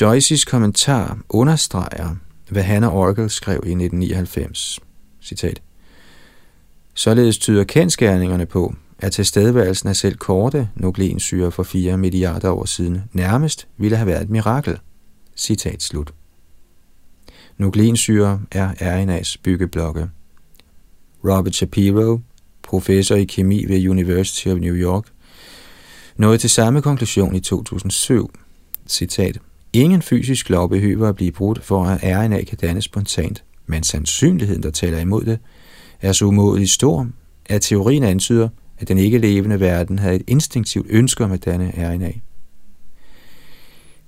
Joyce's 0.01 0.45
kommentar 0.45 1.17
understreger, 1.29 2.15
hvad 2.49 2.63
Hannah 2.63 2.95
Orgel 2.95 3.29
skrev 3.29 3.55
i 3.55 3.69
1999. 3.69 4.79
Citat. 5.21 5.61
Således 6.93 7.37
tyder 7.37 7.63
kendskærningerne 7.63 8.45
på, 8.45 8.75
at 9.01 9.11
tilstedeværelsen 9.11 9.89
af 9.89 9.95
selv 9.95 10.15
korte 10.15 10.69
nukleinsyre 10.75 11.51
for 11.51 11.63
4 11.63 11.97
milliarder 11.97 12.49
år 12.49 12.65
siden 12.65 13.01
nærmest 13.13 13.67
ville 13.77 13.97
have 13.97 14.07
været 14.07 14.21
et 14.21 14.29
mirakel. 14.29 14.77
Citat 15.37 15.83
slut. 15.83 16.13
Nukleinsyre 17.57 18.41
er 18.51 18.71
RNA's 18.71 19.35
byggeblokke. 19.43 20.09
Robert 21.23 21.55
Shapiro, 21.55 22.19
professor 22.63 23.15
i 23.15 23.23
kemi 23.23 23.65
ved 23.65 23.87
University 23.89 24.47
of 24.47 24.57
New 24.57 24.75
York, 24.75 25.05
nåede 26.17 26.37
til 26.37 26.49
samme 26.49 26.81
konklusion 26.81 27.35
i 27.35 27.39
2007. 27.39 28.31
Citat. 28.87 29.37
Ingen 29.73 30.01
fysisk 30.01 30.49
lov 30.49 30.69
behøver 30.69 31.09
at 31.09 31.15
blive 31.15 31.31
brudt 31.31 31.63
for, 31.63 31.83
at 31.85 31.99
RNA 32.03 32.43
kan 32.43 32.57
dannes 32.61 32.85
spontant, 32.85 33.43
men 33.65 33.83
sandsynligheden, 33.83 34.63
der 34.63 34.71
taler 34.71 34.99
imod 34.99 35.23
det, 35.23 35.39
er 36.01 36.11
så 36.11 36.25
umådeligt 36.25 36.71
stor, 36.71 37.07
at 37.45 37.61
teorien 37.61 38.03
antyder, 38.03 38.49
at 38.81 38.87
den 38.87 38.97
ikke 38.97 39.17
levende 39.17 39.59
verden 39.59 39.99
havde 39.99 40.15
et 40.15 40.23
instinktivt 40.27 40.87
ønske 40.89 41.23
om 41.23 41.31
at 41.31 41.45
danne 41.45 41.73
RNA. 41.77 42.11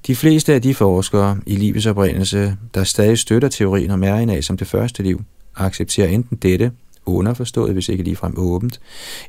De 0.07 0.15
fleste 0.15 0.53
af 0.53 0.61
de 0.61 0.73
forskere 0.73 1.37
i 1.45 1.55
livets 1.55 1.85
oprindelse, 1.85 2.57
der 2.73 2.83
stadig 2.83 3.17
støtter 3.17 3.49
teorien 3.49 3.91
om 3.91 4.03
RNA 4.03 4.41
som 4.41 4.57
det 4.57 4.67
første 4.67 5.03
liv, 5.03 5.21
accepterer 5.55 6.07
enten 6.07 6.37
dette, 6.37 6.71
underforstået, 7.05 7.73
hvis 7.73 7.89
ikke 7.89 8.03
ligefrem 8.03 8.33
åbent, 8.37 8.79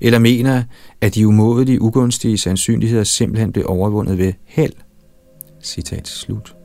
eller 0.01 0.19
mener, 0.19 0.63
at 1.01 1.15
de 1.15 1.29
umådelige 1.29 1.83
ugunstige 1.83 2.39
sandsynligheder 2.39 3.05
simpelthen 3.05 3.53
blev 3.53 3.65
overvundet 3.69 4.19
ved 4.19 4.33
held. 4.45 4.73
Citat 5.63 6.09
slut. 6.09 6.64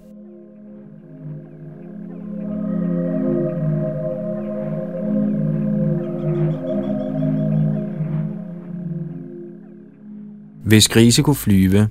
Hvis 10.70 10.88
grise 10.88 11.22
kunne 11.22 11.36
flyve, 11.36 11.88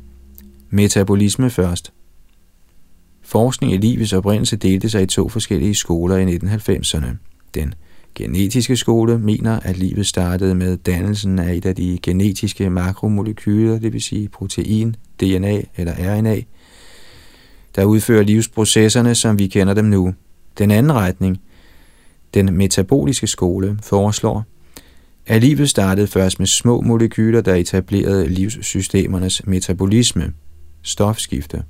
metabolisme 0.71 1.51
først. 1.51 1.93
Forskning 3.23 3.73
i 3.73 3.77
livets 3.77 4.13
oprindelse 4.13 4.57
delte 4.57 4.91
sig 4.91 5.03
i 5.03 5.07
to 5.07 5.29
forskellige 5.29 5.75
skoler 5.75 6.17
i 6.17 6.37
1990'erne. 6.37 7.07
Den 7.55 7.75
genetiske 8.15 8.77
skole 8.77 9.19
mener, 9.19 9.61
at 9.61 9.77
livet 9.77 10.07
startede 10.07 10.55
med 10.55 10.77
dannelsen 10.77 11.39
af 11.39 11.55
et 11.55 11.67
af 11.67 11.77
de 11.77 11.99
genetiske 12.03 12.71
makromolekyler, 12.71 13.79
det 13.79 13.93
vil 13.93 14.03
sige 14.03 14.29
protein, 14.29 14.97
DNA 15.21 15.61
eller 15.77 15.95
RNA, 15.99 16.41
der 17.77 17.85
udfører 17.85 18.23
livsprocesserne, 18.23 19.15
som 19.15 19.39
vi 19.39 19.47
kender 19.47 19.75
dem 19.75 19.85
nu. 19.85 20.15
Den 20.59 20.71
anden 20.71 20.93
retning, 20.93 21.41
den 22.35 22.57
metaboliske 22.57 23.27
skole, 23.27 23.79
foreslår, 23.83 24.45
at 25.29 25.43
livet 25.43 25.71
startede 25.71 26.07
først 26.07 26.39
med 26.39 26.47
små 26.47 26.81
molekyler, 26.81 27.41
der 27.41 27.55
etablerede 27.55 28.29
livssystemernes 28.29 29.47
metabolisme, 29.47 30.33
stofskifte, 30.83 31.63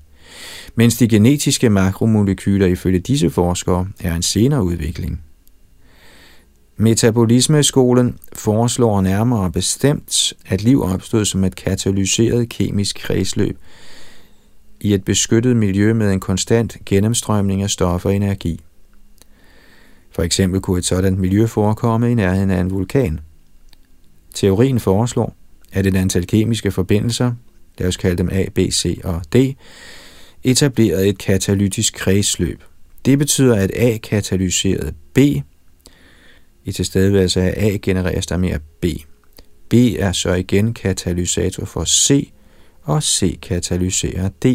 mens 0.74 0.96
de 0.96 1.08
genetiske 1.08 1.70
makromolekyler 1.70 2.66
ifølge 2.66 2.98
disse 2.98 3.30
forskere 3.30 3.88
er 4.00 4.14
en 4.14 4.22
senere 4.22 4.64
udvikling. 4.64 5.22
Metabolismeskolen 6.76 8.18
foreslår 8.32 9.00
nærmere 9.00 9.52
bestemt, 9.52 10.32
at 10.46 10.62
liv 10.62 10.82
opstod 10.82 11.24
som 11.24 11.44
et 11.44 11.56
katalyseret 11.56 12.48
kemisk 12.48 12.98
kredsløb 12.98 13.58
i 14.80 14.94
et 14.94 15.04
beskyttet 15.04 15.56
miljø 15.56 15.92
med 15.92 16.12
en 16.12 16.20
konstant 16.20 16.76
gennemstrømning 16.86 17.62
af 17.62 17.70
stoffer 17.70 18.08
og 18.08 18.16
energi. 18.16 18.60
For 20.10 20.22
eksempel 20.22 20.60
kunne 20.60 20.78
et 20.78 20.84
sådan 20.84 21.18
miljø 21.18 21.46
forekomme 21.46 22.10
i 22.10 22.14
nærheden 22.14 22.50
af 22.50 22.60
en 22.60 22.70
vulkan. 22.70 23.20
Teorien 24.38 24.80
foreslår, 24.80 25.36
at 25.72 25.86
et 25.86 25.96
antal 25.96 26.26
kemiske 26.26 26.70
forbindelser, 26.70 27.32
lad 27.78 27.88
os 27.88 27.96
kalde 27.96 28.16
dem 28.16 28.28
A, 28.32 28.44
B, 28.54 28.58
C 28.58 29.00
og 29.04 29.22
D, 29.32 29.36
etablerede 30.44 31.08
et 31.08 31.18
katalytisk 31.18 31.94
kredsløb. 31.94 32.62
Det 33.04 33.18
betyder, 33.18 33.56
at 33.56 33.70
A 33.74 33.96
katalyserede 34.02 34.94
B, 35.14 35.18
i 36.64 36.72
tilstedeværelse 36.72 37.40
af 37.40 37.66
A 37.66 37.76
genereres 37.76 38.26
der 38.26 38.36
mere 38.36 38.58
B. 38.80 38.84
B 39.68 39.74
er 39.74 40.12
så 40.12 40.34
igen 40.34 40.74
katalysator 40.74 41.64
for 41.64 41.84
C, 41.84 42.32
og 42.82 43.02
C 43.02 43.40
katalyserer 43.40 44.28
D. 44.28 44.46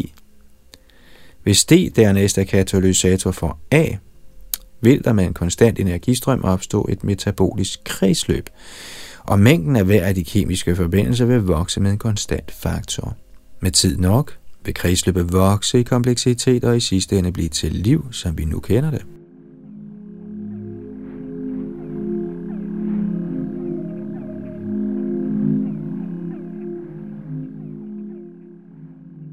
Hvis 1.42 1.64
D 1.64 1.70
dernæst 1.96 2.38
er 2.38 2.44
katalysator 2.44 3.30
for 3.30 3.58
A, 3.70 3.86
vil 4.80 5.04
der 5.04 5.12
med 5.12 5.24
en 5.24 5.34
konstant 5.34 5.78
energistrøm 5.78 6.44
opstå 6.44 6.86
et 6.88 7.04
metabolisk 7.04 7.80
kredsløb, 7.84 8.48
og 9.24 9.38
mængden 9.38 9.76
af 9.76 9.84
hver 9.84 10.04
af 10.04 10.14
de 10.14 10.24
kemiske 10.24 10.76
forbindelser 10.76 11.24
vil 11.24 11.40
vokse 11.40 11.80
med 11.80 11.90
en 11.90 11.98
konstant 11.98 12.50
faktor. 12.50 13.16
Med 13.60 13.70
tid 13.70 13.98
nok 13.98 14.38
vil 14.64 14.74
kredsløbet 14.74 15.32
vokse 15.32 15.80
i 15.80 15.82
kompleksitet 15.82 16.64
og 16.64 16.76
i 16.76 16.80
sidste 16.80 17.18
ende 17.18 17.32
blive 17.32 17.48
til 17.48 17.72
liv, 17.72 18.12
som 18.12 18.38
vi 18.38 18.44
nu 18.44 18.60
kender 18.60 18.90
det. 18.90 19.02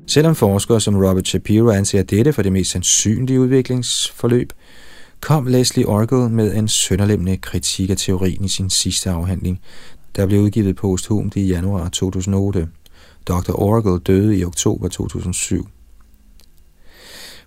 Selvom 0.08 0.36
forskere 0.36 0.82
som 0.82 0.96
Robert 0.96 1.28
Shapiro 1.28 1.70
anser 1.70 2.04
dette 2.04 2.34
for 2.34 2.42
det 2.42 2.52
mest 2.52 2.72
sandsynlige 2.72 3.40
udviklingsforløb, 3.40 4.54
kom 5.22 5.48
Leslie 5.48 5.88
Orgel 5.88 6.32
med 6.32 6.56
en 6.56 6.68
sønderlemmende 6.68 7.38
kritik 7.38 7.90
af 7.90 7.98
teorien 7.98 8.46
i 8.46 8.50
sin 8.50 8.70
sidste 8.70 9.10
afhandling, 9.10 9.62
der 10.16 10.26
blev 10.26 10.42
udgivet 10.42 10.76
posthumt 10.76 11.36
i 11.36 11.48
januar 11.48 11.90
2008. 11.90 12.68
Dr. 13.28 13.52
Orgel 13.60 14.02
døde 14.02 14.38
i 14.38 14.46
oktober 14.46 14.88
2007. 14.88 15.68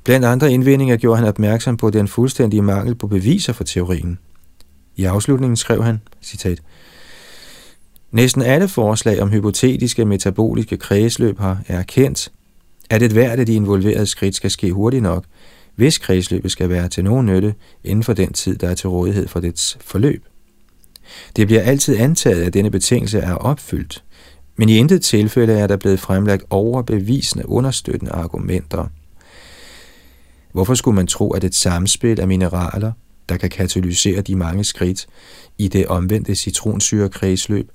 Blandt 0.05 0.27
andre 0.27 0.53
indvendinger 0.53 0.97
gjorde 0.97 1.19
han 1.19 1.29
opmærksom 1.29 1.77
på 1.77 1.91
den 1.91 2.09
fuldstændige 2.09 2.63
mangel 2.63 2.95
på 2.95 3.07
beviser 3.07 3.53
for 3.53 3.65
teorien. 3.65 4.19
I 4.97 5.05
afslutningen 5.05 5.57
skrev 5.57 5.85
han, 5.85 6.01
citat, 6.23 6.63
Næsten 8.11 8.43
alle 8.43 8.69
forslag 8.69 9.23
om 9.23 9.31
hypotetiske 9.31 10.05
metaboliske 10.05 10.77
kredsløb 10.77 11.39
har 11.39 11.63
erkendt, 11.67 12.33
at 12.91 13.03
et 13.03 13.13
hvert 13.13 13.39
af 13.39 13.47
de 13.47 13.55
involverede 13.55 14.07
skridt 14.07 14.35
skal 14.35 14.51
ske 14.51 14.73
hurtigt 14.73 15.03
nok, 15.03 15.25
hvis 15.77 15.99
kredsløbet 15.99 16.51
skal 16.51 16.69
være 16.69 16.89
til 16.89 17.05
nogen 17.05 17.27
nytte 17.27 17.55
inden 17.85 18.03
for 18.03 18.13
den 18.13 18.33
tid, 18.33 18.57
der 18.57 18.69
er 18.69 18.75
til 18.75 18.89
rådighed 18.89 19.29
for 19.29 19.41
dets 19.41 19.79
forløb. 19.81 20.25
Det 21.37 21.47
bliver 21.47 21.63
altid 21.63 21.97
antaget, 21.97 22.43
at 22.43 22.55
denne 22.55 22.71
betingelse 22.71 23.19
er 23.19 23.35
opfyldt, 23.35 24.05
men 24.57 24.69
i 24.69 24.77
intet 24.77 25.03
tilfælde 25.03 25.53
er 25.53 25.67
der 25.67 25.77
blevet 25.77 26.01
fremlagt 26.01 26.45
overbevisende 26.51 27.49
understøttende 27.49 28.13
argumenter. 28.13 28.87
Hvorfor 30.53 30.75
skulle 30.75 30.95
man 30.95 31.07
tro, 31.07 31.31
at 31.31 31.45
et 31.45 31.55
samspil 31.55 32.21
af 32.21 32.29
mineraler, 32.29 32.93
der 33.29 33.37
kan 33.37 33.51
katalysere 33.51 34.21
de 34.21 34.37
mange 34.37 34.65
skridt 34.65 35.07
i 35.59 35.69
det 35.69 35.87
omvendte 35.87 36.35
citronsyrekredsløb, 36.35 37.71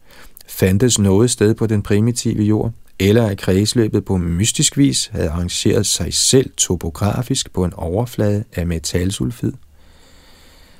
fandtes 0.47 0.99
noget 0.99 1.31
sted 1.31 1.55
på 1.55 1.67
den 1.67 1.81
primitive 1.81 2.43
jord, 2.43 2.73
eller 2.99 3.27
at 3.27 3.37
kredsløbet 3.37 4.05
på 4.05 4.17
mystisk 4.17 4.77
vis 4.77 5.09
havde 5.11 5.29
arrangeret 5.29 5.85
sig 5.85 6.13
selv 6.13 6.49
topografisk 6.57 7.53
på 7.53 7.63
en 7.63 7.73
overflade 7.73 8.43
af 8.53 8.67
metalsulfid. 8.67 9.53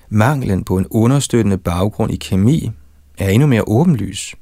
Manglen 0.10 0.64
på 0.64 0.78
en 0.78 0.88
understøttende 0.90 1.58
baggrund 1.58 2.12
i 2.14 2.16
kemi 2.16 2.70
er 3.18 3.30
endnu 3.30 3.48
mere 3.48 3.64
åbenlys, 3.68 4.36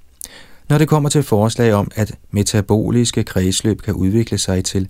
når 0.70 0.78
det 0.78 0.88
kommer 0.88 1.10
til 1.10 1.24
forslag 1.24 1.74
om, 1.74 1.92
at 1.96 2.16
metaboliske 2.32 3.24
kredsløb 3.24 3.82
kan 3.82 3.94
udvikle 3.94 4.38
sig 4.38 4.66
til 4.66 4.90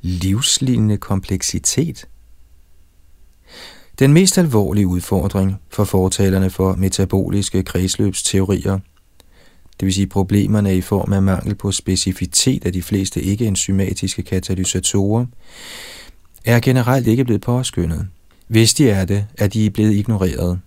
livslignende 0.00 0.96
kompleksitet. 0.96 2.08
Den 3.98 4.12
mest 4.12 4.38
alvorlige 4.38 4.86
udfordring 4.86 5.56
for 5.70 5.84
fortalerne 5.84 6.50
for 6.50 6.74
metaboliske 6.74 7.62
kredsløbsteorier– 7.62 8.78
det 9.80 9.86
vil 9.86 9.94
sige 9.94 10.06
problemerne 10.06 10.76
i 10.76 10.80
form 10.80 11.12
af 11.12 11.22
mangel 11.22 11.54
på 11.54 11.72
specificitet 11.72 12.66
af 12.66 12.72
de 12.72 12.82
fleste 12.82 13.22
ikke-enzymatiske 13.22 14.22
katalysatorer, 14.22 15.26
er 16.44 16.60
generelt 16.60 17.06
ikke 17.06 17.24
blevet 17.24 17.42
påskyndet. 17.42 18.06
Hvis 18.48 18.74
de 18.74 18.90
er 18.90 19.04
det, 19.04 19.26
er 19.38 19.46
de 19.46 19.70
blevet 19.70 19.92
ignoreret. 19.94 20.60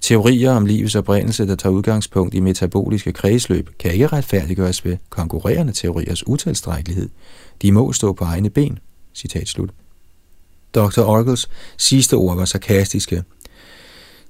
Teorier 0.00 0.52
om 0.52 0.66
livets 0.66 0.94
oprindelse, 0.94 1.46
der 1.46 1.54
tager 1.54 1.72
udgangspunkt 1.72 2.34
i 2.34 2.40
metaboliske 2.40 3.12
kredsløb, 3.12 3.70
kan 3.78 3.92
ikke 3.92 4.06
retfærdiggøres 4.06 4.84
ved 4.84 4.96
konkurrerende 5.10 5.72
teoriers 5.72 6.26
utilstrækkelighed. 6.26 7.08
De 7.62 7.72
må 7.72 7.92
stå 7.92 8.12
på 8.12 8.24
egne 8.24 8.50
ben. 8.50 8.78
Citat 9.14 9.48
slut. 9.48 9.70
Dr. 10.74 11.00
Orgels 11.00 11.48
sidste 11.76 12.14
ord 12.14 12.36
var 12.36 12.44
sarkastiske, 12.44 13.22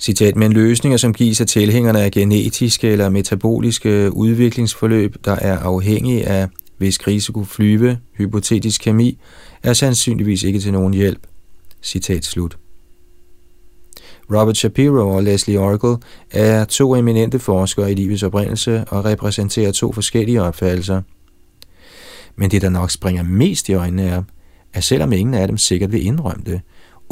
Citat, 0.02 0.36
men 0.36 0.52
løsninger, 0.52 0.96
som 0.96 1.14
gives 1.14 1.40
af 1.40 1.46
tilhængerne 1.46 2.00
af 2.00 2.10
genetiske 2.10 2.88
eller 2.88 3.08
metaboliske 3.08 4.12
udviklingsforløb, 4.12 5.16
der 5.24 5.32
er 5.32 5.58
afhængige 5.58 6.26
af, 6.26 6.48
hvis 6.78 6.98
krise 6.98 7.32
kunne 7.32 7.46
flyve, 7.46 7.98
hypotetisk 8.18 8.80
kemi, 8.80 9.18
er 9.62 9.72
sandsynligvis 9.72 10.42
ikke 10.42 10.60
til 10.60 10.72
nogen 10.72 10.94
hjælp. 10.94 11.26
Citat 11.82 12.24
slut. 12.24 12.58
Robert 14.30 14.56
Shapiro 14.56 15.08
og 15.08 15.22
Leslie 15.22 15.58
Orgel 15.58 16.02
er 16.30 16.64
to 16.64 16.94
eminente 16.94 17.38
forskere 17.38 17.92
i 17.92 17.94
livets 17.94 18.22
oprindelse 18.22 18.84
og 18.84 19.04
repræsenterer 19.04 19.72
to 19.72 19.92
forskellige 19.92 20.42
opfattelser. 20.42 21.02
Men 22.36 22.50
det, 22.50 22.62
der 22.62 22.68
nok 22.68 22.90
springer 22.90 23.22
mest 23.22 23.68
i 23.68 23.74
øjnene 23.74 24.02
er, 24.02 24.22
at 24.72 24.84
selvom 24.84 25.12
ingen 25.12 25.34
af 25.34 25.48
dem 25.48 25.58
sikkert 25.58 25.92
vil 25.92 26.06
indrømme 26.06 26.42
det, 26.46 26.60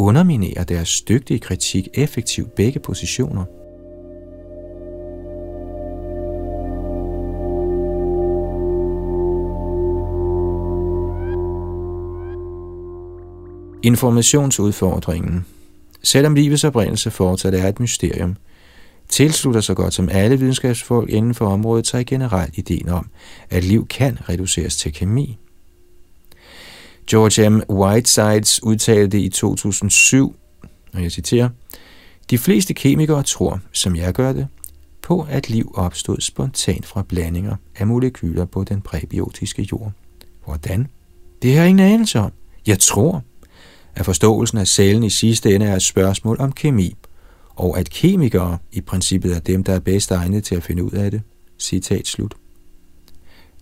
underminerer 0.01 0.65
deres 0.65 1.03
dygtige 1.03 1.39
kritik 1.39 1.89
effektivt 1.95 2.55
begge 2.55 2.81
positioner. 2.81 3.45
Informationsudfordringen 13.83 15.47
Selvom 16.03 16.35
livets 16.35 16.65
oprindelse 16.65 17.11
fortsat 17.11 17.55
er 17.55 17.69
et 17.69 17.81
mysterium, 17.81 18.37
tilslutter 19.09 19.61
så 19.61 19.75
godt 19.75 19.95
som 19.95 20.09
alle 20.13 20.39
videnskabsfolk 20.39 21.11
inden 21.11 21.35
for 21.35 21.47
området 21.47 21.87
sig 21.87 22.07
generelt 22.07 22.59
ideen 22.59 22.89
om, 22.89 23.07
at 23.51 23.65
liv 23.65 23.87
kan 23.87 24.19
reduceres 24.29 24.77
til 24.77 24.93
kemi. 24.93 25.40
George 27.07 27.51
M. 27.51 27.63
Whitesides 27.71 28.63
udtalte 28.63 29.21
i 29.21 29.29
2007, 29.29 30.37
og 30.93 31.03
jeg 31.03 31.13
citerer, 31.13 31.49
De 32.31 32.39
fleste 32.39 32.75
kemikere 32.75 33.23
tror, 33.23 33.61
som 33.73 33.97
jeg 33.97 34.13
gør 34.13 34.33
det, 34.33 34.49
på 35.03 35.27
at 35.31 35.51
liv 35.51 35.73
opstod 35.75 36.21
spontant 36.21 36.87
fra 36.87 37.03
blandinger 37.03 37.57
af 37.77 37.87
molekyler 37.87 38.45
på 38.45 38.65
den 38.65 38.81
præbiotiske 38.81 39.69
jord. 39.73 39.93
Hvordan? 40.45 40.87
Det 41.43 41.55
har 41.55 41.61
jeg 41.61 41.69
ingen 41.69 41.87
anelse 41.87 42.19
om. 42.19 42.33
Jeg 42.67 42.79
tror, 42.79 43.23
at 43.95 44.05
forståelsen 44.05 44.59
af 44.59 44.67
cellen 44.67 45.05
i 45.05 45.11
sidste 45.11 45.55
ende 45.55 45.67
er 45.67 45.77
et 45.77 45.83
spørgsmål 45.83 46.37
om 46.41 46.53
kemi, 46.53 46.97
og 47.49 47.79
at 47.79 47.91
kemikere 47.91 48.59
i 48.73 48.81
princippet 48.81 49.37
er 49.37 49.41
dem, 49.41 49.65
der 49.65 49.73
er 49.73 49.79
bedst 49.81 50.11
egnet 50.11 50.45
til 50.45 50.55
at 50.55 50.63
finde 50.63 50.85
ud 50.85 50.91
af 50.91 51.11
det. 51.11 51.23
Citat 51.59 52.07
slut. 52.07 52.35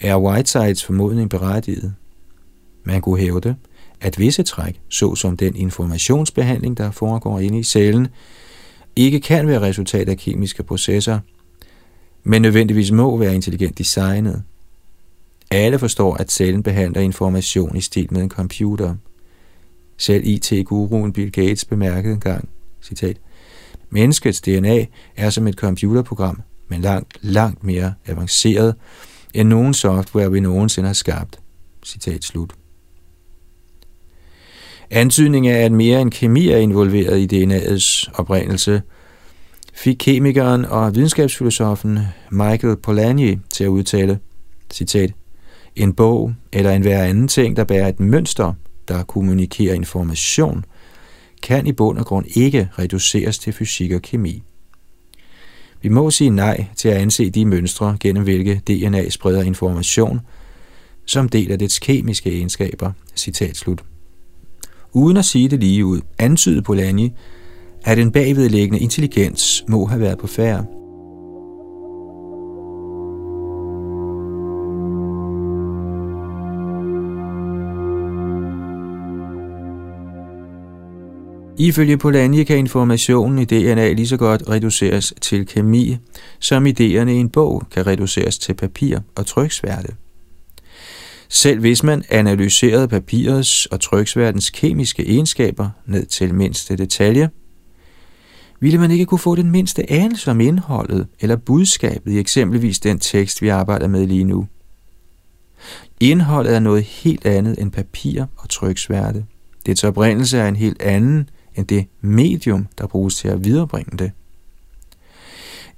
er 0.01 0.17
Whitesides 0.17 0.85
formodning 0.85 1.31
berettiget. 1.31 1.95
Man 2.89 3.01
kunne 3.01 3.21
hævde, 3.21 3.57
at 4.01 4.19
visse 4.19 4.43
træk, 4.43 4.81
såsom 4.89 5.37
den 5.37 5.57
informationsbehandling, 5.57 6.79
der 6.79 6.91
foregår 6.91 7.39
inde 7.41 7.59
i 7.59 7.63
cellen, 7.63 8.09
ikke 8.97 9.21
kan 9.21 9.47
være 9.47 9.61
resultat 9.61 10.09
af 10.09 10.19
kemiske 10.19 10.63
processer, 10.63 11.21
men 12.25 12.43
nødvendigvis 12.43 12.91
må 12.91 13.17
være 13.17 13.35
intelligent 13.35 13.79
designet. 13.79 14.43
Alle 15.51 15.79
forstår, 15.79 16.15
at 16.15 16.33
cellen 16.33 16.63
behandler 16.63 17.01
information 17.01 17.77
i 17.77 17.81
stil 17.81 18.09
med 18.11 18.23
en 18.23 18.31
computer. 18.31 18.95
Selv 19.97 20.27
IT-guruen 20.27 21.13
Bill 21.13 21.33
Gates 21.33 21.65
bemærkede 21.65 22.15
engang, 22.15 22.49
citat, 22.83 23.17
Menneskets 23.91 24.41
DNA 24.41 24.85
er 25.17 25.31
som 25.31 25.47
et 25.47 25.55
computerprogram, 25.55 26.43
men 26.69 26.81
langt, 26.81 27.19
langt 27.21 27.65
mere 27.65 27.95
avanceret 28.07 28.75
end 29.35 29.49
nogen 29.49 29.75
software, 29.75 30.33
vi 30.33 30.41
nogensinde 30.41 30.87
har 30.87 30.95
skabt. 30.95 31.41
Citat 31.85 32.25
slut. 32.25 32.58
Antydning 34.91 35.49
af, 35.49 35.65
at 35.65 35.73
mere 35.73 36.01
end 36.01 36.11
kemi 36.11 36.49
er 36.49 36.57
involveret 36.57 37.33
i 37.33 37.45
DNA's 37.45 38.11
oprindelse, 38.15 38.83
fik 39.75 39.97
kemikeren 39.99 40.65
og 40.65 40.95
videnskabsfilosofen 40.95 41.99
Michael 42.31 42.77
Polanyi 42.77 43.39
til 43.51 43.65
at 43.65 43.69
udtale, 43.69 44.19
citat, 44.73 45.13
en 45.77 45.93
bog 45.93 46.35
eller 46.53 46.73
en 46.73 46.83
hver 46.83 47.03
anden 47.03 47.29
ting, 47.29 47.57
der 47.57 47.65
bærer 47.65 47.89
et 47.89 48.01
mønster, 48.01 48.53
der 48.89 49.03
kommunikerer 49.03 49.75
information, 49.75 50.65
kan 51.43 51.67
i 51.67 51.73
bund 51.73 51.99
og 51.99 52.07
grund 52.07 52.27
ikke 52.35 52.69
reduceres 52.79 53.39
til 53.39 53.53
fysik 53.53 53.93
og 53.93 54.03
kemi. 54.03 54.43
Vi 55.83 55.89
må 55.89 56.11
sige 56.11 56.31
nej 56.31 56.65
til 56.77 56.89
at 56.89 56.97
anse 56.97 57.31
de 57.31 57.45
mønstre, 57.45 57.97
gennem 58.01 58.25
hvilke 58.25 58.61
DNA 58.67 59.09
spreder 59.09 59.43
information, 59.43 60.21
som 61.07 61.29
del 61.29 61.53
af 61.53 61.59
dets 61.59 61.79
kemiske 61.79 62.31
egenskaber. 62.31 62.93
Citat 63.17 63.57
slut. 63.57 63.85
Uden 64.93 65.17
at 65.17 65.25
sige 65.25 65.49
det 65.49 65.61
lige 65.61 65.85
ud, 65.85 66.01
antydede 66.19 66.63
Polanyi, 66.63 67.13
at 67.85 67.99
en 67.99 68.13
bagvedliggende 68.13 68.79
intelligens 68.79 69.65
må 69.69 69.87
have 69.87 70.01
været 70.01 70.19
på 70.19 70.27
færre. 70.27 70.65
Ifølge 81.61 81.97
Polanyi 81.97 82.45
kan 82.45 82.59
informationen 82.59 83.39
i 83.39 83.45
DNA 83.45 83.93
lige 83.93 84.09
så 84.09 84.17
godt 84.17 84.49
reduceres 84.49 85.15
til 85.21 85.47
kemi, 85.47 85.97
som 86.41 86.67
idéerne 86.67 87.09
i 87.09 87.15
en 87.15 87.29
bog 87.29 87.63
kan 87.71 87.87
reduceres 87.87 88.39
til 88.39 88.55
papir 88.55 88.99
og 89.17 89.27
tryksværte. 89.27 90.08
Selv 91.29 91.61
hvis 91.61 91.83
man 91.83 92.03
analyserede 92.11 92.89
papirets 92.89 93.67
og 93.67 93.81
tryksværtens 93.81 94.51
kemiske 94.51 95.09
egenskaber 95.09 95.71
ned 95.87 96.07
til 96.07 96.35
mindste 96.35 96.77
detalje, 96.77 97.31
ville 98.61 98.79
man 98.79 98.91
ikke 98.91 99.07
kunne 99.07 99.19
få 99.19 99.35
den 99.35 99.51
mindste 99.51 99.93
anelse 99.93 100.31
om 100.31 100.41
indholdet 100.41 101.07
eller 101.21 101.37
budskabet 101.37 102.13
i 102.13 102.19
eksempelvis 102.19 102.79
den 102.79 102.99
tekst, 102.99 103.43
vi 103.43 103.49
arbejder 103.49 103.89
med 103.89 104.07
lige 104.07 104.25
nu. 104.25 104.47
Indholdet 106.01 106.55
er 106.55 106.61
noget 106.61 106.83
helt 106.83 107.27
andet 107.27 107.61
end 107.61 107.71
papir 107.73 108.25
og 108.37 108.49
tryksværte. 108.49 109.25
Dets 109.67 109.85
oprindelse 109.85 110.39
er 110.39 110.49
en 110.49 110.57
helt 110.57 110.83
anden 110.83 111.31
end 111.57 111.67
det 111.67 111.87
medium, 112.01 112.67
der 112.79 112.87
bruges 112.87 113.17
til 113.17 113.29
at 113.29 113.45
viderebringe 113.45 113.99
det. 113.99 114.13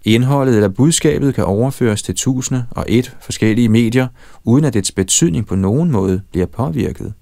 Indholdet 0.04 0.54
eller 0.54 0.68
budskabet 0.68 1.34
kan 1.34 1.44
overføres 1.44 2.02
til 2.02 2.14
tusinde 2.14 2.66
og 2.70 2.84
et 2.88 3.16
forskellige 3.20 3.68
medier, 3.68 4.08
uden 4.44 4.64
at 4.64 4.74
dets 4.74 4.92
betydning 4.92 5.46
på 5.46 5.54
nogen 5.54 5.90
måde 5.90 6.20
bliver 6.30 6.46
påvirket. 6.46 7.12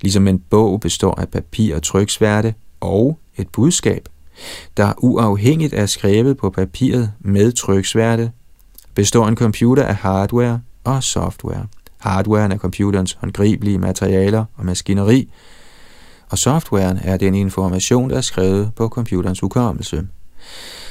Ligesom 0.00 0.28
en 0.28 0.38
bog 0.38 0.80
består 0.80 1.20
af 1.20 1.28
papir 1.28 1.76
og 1.76 1.82
tryksværte 1.82 2.54
og 2.80 3.18
et 3.36 3.48
budskab, 3.48 4.08
der 4.76 4.92
uafhængigt 4.98 5.74
er 5.74 5.86
skrevet 5.86 6.36
på 6.36 6.50
papiret 6.50 7.12
med 7.20 7.52
tryksværte, 7.52 8.32
består 8.94 9.28
en 9.28 9.36
computer 9.36 9.84
af 9.84 9.94
hardware 9.94 10.60
og 10.84 11.02
software. 11.02 11.66
Hardwaren 11.98 12.52
er 12.52 12.58
computerens 12.58 13.12
håndgribelige 13.20 13.78
materialer 13.78 14.44
og 14.56 14.64
maskineri, 14.64 15.30
og 16.30 16.38
softwaren 16.38 16.98
er 17.02 17.16
den 17.16 17.34
information, 17.34 18.10
der 18.10 18.16
er 18.16 18.20
skrevet 18.20 18.70
på 18.76 18.88
computerens 18.88 19.40
hukommelse. 19.40 20.06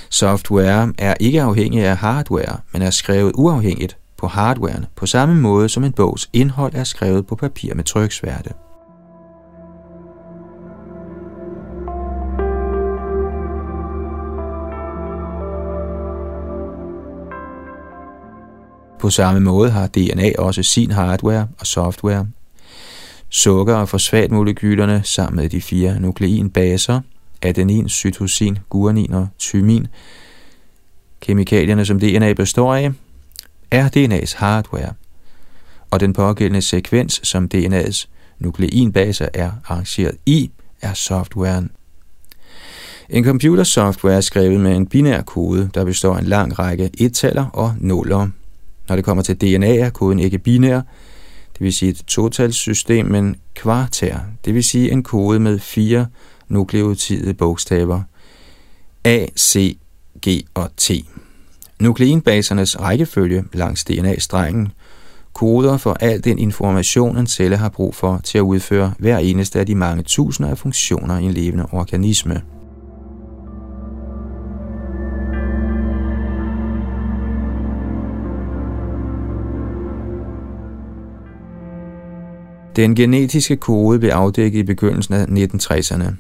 Software 0.10 0.93
er 0.97 1.14
ikke 1.20 1.41
afhængig 1.41 1.84
af 1.84 1.97
hardware, 1.97 2.58
men 2.74 2.82
er 2.82 2.89
skrevet 2.89 3.32
uafhængigt 3.36 3.97
på 4.18 4.28
hardwaren, 4.28 4.86
på 4.95 5.05
samme 5.05 5.36
måde 5.36 5.70
som 5.70 5.84
en 5.84 5.93
bogs 5.93 6.30
indhold 6.34 6.74
er 6.76 6.84
skrevet 6.84 7.28
på 7.28 7.36
papir 7.36 7.74
med 7.74 7.84
tryksværte. 7.84 8.53
På 18.99 19.10
samme 19.10 19.39
måde 19.39 19.72
har 19.72 19.88
DNA 19.88 20.32
også 20.38 20.64
sin 20.64 20.91
hardware 20.91 21.47
og 21.60 21.68
software. 21.68 22.28
Sukker- 23.30 23.76
og 23.76 23.89
fosfatmolekylerne 23.89 25.01
sammen 25.03 25.36
med 25.41 25.49
de 25.49 25.62
fire 25.62 25.99
nukleinbaser, 25.99 27.01
adenin, 27.41 27.89
cytosin, 27.89 28.57
guanin 28.69 29.13
og 29.13 29.27
thymin, 29.39 29.88
kemikalierne 31.21 31.85
som 31.85 31.99
DNA 31.99 32.33
består 32.33 32.75
af, 32.75 32.91
er 33.71 33.89
DNA's 33.95 34.38
hardware, 34.38 34.93
og 35.91 35.99
den 35.99 36.13
pågældende 36.13 36.61
sekvens, 36.61 37.19
som 37.23 37.49
DNA's 37.55 38.07
nukleinbase 38.39 39.27
er 39.33 39.51
arrangeret 39.65 40.15
i, 40.25 40.51
er 40.81 40.93
softwaren. 40.93 41.71
En 43.09 43.23
computersoftware 43.23 44.15
er 44.15 44.21
skrevet 44.21 44.59
med 44.59 44.75
en 44.75 44.88
binær 44.88 45.21
kode, 45.21 45.69
der 45.73 45.85
består 45.85 46.15
af 46.15 46.19
en 46.19 46.25
lang 46.25 46.59
række 46.59 46.89
ettaller 46.97 47.45
og 47.45 47.75
nuller. 47.79 48.27
Når 48.89 48.95
det 48.95 49.05
kommer 49.05 49.23
til 49.23 49.41
DNA, 49.41 49.75
er 49.75 49.89
koden 49.89 50.19
ikke 50.19 50.38
binær, 50.38 50.81
det 51.53 51.61
vil 51.63 51.73
sige 51.73 51.89
et 51.89 52.03
totalsystem, 52.07 53.05
men 53.05 53.35
kvartær, 53.55 54.17
det 54.45 54.53
vil 54.53 54.63
sige 54.63 54.91
en 54.91 55.03
kode 55.03 55.39
med 55.39 55.59
fire 55.59 56.07
nukleotide 56.49 57.33
bogstaver 57.33 58.01
A, 59.03 59.25
C, 59.39 59.77
G 60.27 60.27
og 60.53 60.69
T. 60.77 60.91
Nukleinbasernes 61.79 62.79
rækkefølge 62.79 63.43
langs 63.53 63.83
DNA-strengen 63.83 64.71
koder 65.33 65.77
for 65.77 65.97
al 65.99 66.23
den 66.23 66.39
information, 66.39 67.17
en 67.17 67.27
celle 67.27 67.57
har 67.57 67.69
brug 67.69 67.95
for 67.95 68.21
til 68.23 68.37
at 68.37 68.41
udføre 68.41 68.93
hver 68.99 69.17
eneste 69.17 69.59
af 69.59 69.65
de 69.65 69.75
mange 69.75 70.03
tusinder 70.03 70.51
af 70.51 70.57
funktioner 70.57 71.19
i 71.19 71.23
en 71.23 71.31
levende 71.31 71.65
organisme. 71.71 72.41
Den 82.75 82.95
genetiske 82.95 83.55
kode 83.55 83.99
blev 83.99 84.09
afdækket 84.09 84.59
i 84.59 84.63
begyndelsen 84.63 85.13
af 85.13 85.25
1960'erne. 85.25 86.11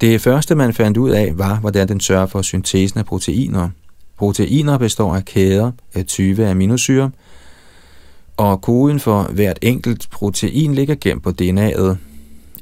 Det 0.00 0.20
første, 0.20 0.54
man 0.54 0.74
fandt 0.74 0.96
ud 0.96 1.10
af, 1.10 1.38
var, 1.38 1.56
hvordan 1.60 1.88
den 1.88 2.00
sørger 2.00 2.26
for 2.26 2.42
syntesen 2.42 2.98
af 2.98 3.06
proteiner. 3.06 3.68
Proteiner 4.16 4.78
består 4.78 5.16
af 5.16 5.24
kæder 5.24 5.72
af 5.94 6.06
20 6.06 6.48
aminosyre, 6.48 7.10
og 8.36 8.60
koden 8.60 9.00
for 9.00 9.22
hvert 9.22 9.58
enkelt 9.62 10.08
protein 10.10 10.74
ligger 10.74 10.94
gemt 11.00 11.22
på 11.22 11.32
DNA'et. 11.42 11.96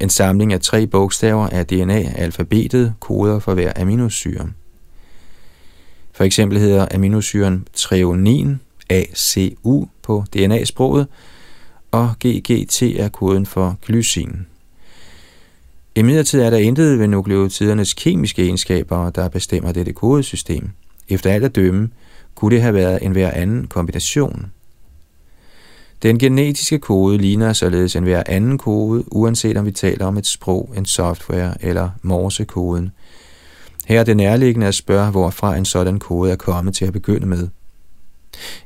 En 0.00 0.10
samling 0.10 0.52
af 0.52 0.60
tre 0.60 0.86
bogstaver 0.86 1.48
af 1.48 1.66
DNA-alfabetet 1.66 2.94
koder 3.00 3.38
for 3.38 3.54
hver 3.54 3.72
aminosyre. 3.76 4.50
For 6.12 6.24
eksempel 6.24 6.58
hedder 6.58 6.86
aminosyren 6.94 7.66
treonin 7.74 8.60
ACU 8.90 9.86
på 10.02 10.24
DNA-sproget, 10.34 11.06
og 11.90 12.14
GGT 12.26 12.82
er 12.82 13.08
koden 13.08 13.46
for 13.46 13.76
glycin. 13.86 14.46
I 15.98 16.02
midlertid 16.02 16.40
er 16.40 16.50
der 16.50 16.56
intet 16.56 16.98
ved 16.98 17.06
nukleotidernes 17.06 17.94
kemiske 17.94 18.42
egenskaber, 18.42 19.10
der 19.10 19.28
bestemmer 19.28 19.72
dette 19.72 19.92
kodesystem. 19.92 20.70
Efter 21.08 21.30
alt 21.30 21.44
at 21.44 21.56
dømme, 21.56 21.90
kunne 22.34 22.54
det 22.54 22.62
have 22.62 22.74
været 22.74 22.98
en 23.02 23.12
hver 23.12 23.30
anden 23.30 23.66
kombination. 23.66 24.46
Den 26.02 26.18
genetiske 26.18 26.78
kode 26.78 27.18
ligner 27.18 27.52
således 27.52 27.96
en 27.96 28.02
hver 28.02 28.22
anden 28.26 28.58
kode, 28.58 29.04
uanset 29.06 29.56
om 29.56 29.66
vi 29.66 29.70
taler 29.70 30.06
om 30.06 30.16
et 30.16 30.26
sprog, 30.26 30.72
en 30.76 30.86
software 30.86 31.64
eller 31.64 31.90
morsekoden. 32.02 32.90
Her 33.86 34.00
er 34.00 34.04
det 34.04 34.16
nærliggende 34.16 34.66
at 34.66 34.74
spørge, 34.74 35.10
hvorfra 35.10 35.56
en 35.56 35.64
sådan 35.64 35.98
kode 35.98 36.30
er 36.30 36.36
kommet 36.36 36.74
til 36.74 36.84
at 36.84 36.92
begynde 36.92 37.26
med. 37.26 37.48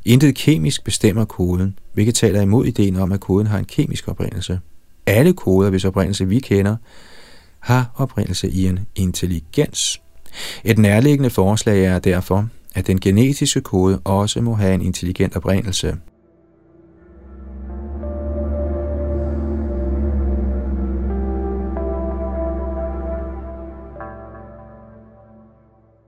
Intet 0.04 0.34
kemisk 0.34 0.84
bestemmer 0.84 1.24
koden, 1.24 1.78
hvilket 1.92 2.14
taler 2.14 2.40
imod 2.40 2.66
ideen 2.66 2.96
om, 2.96 3.12
at 3.12 3.20
koden 3.20 3.46
har 3.46 3.58
en 3.58 3.64
kemisk 3.64 4.08
oprindelse. 4.08 4.60
Alle 5.06 5.32
koder, 5.32 5.70
hvis 5.70 5.84
oprindelse 5.84 6.28
vi 6.28 6.38
kender, 6.38 6.76
har 7.62 7.90
oprindelse 7.96 8.48
i 8.48 8.66
en 8.66 8.78
intelligens. 8.94 10.00
Et 10.64 10.78
nærliggende 10.78 11.30
forslag 11.30 11.84
er 11.84 11.98
derfor, 11.98 12.48
at 12.74 12.86
den 12.86 13.00
genetiske 13.00 13.60
kode 13.60 14.00
også 14.04 14.40
må 14.40 14.54
have 14.54 14.74
en 14.74 14.82
intelligent 14.82 15.36
oprindelse. 15.36 15.96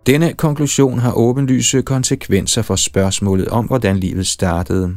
Denne 0.06 0.32
konklusion 0.32 0.98
har 0.98 1.12
åbenlyse 1.12 1.82
konsekvenser 1.82 2.62
for 2.62 2.76
spørgsmålet 2.76 3.48
om, 3.48 3.66
hvordan 3.66 3.96
livet 3.96 4.26
startede. 4.26 4.96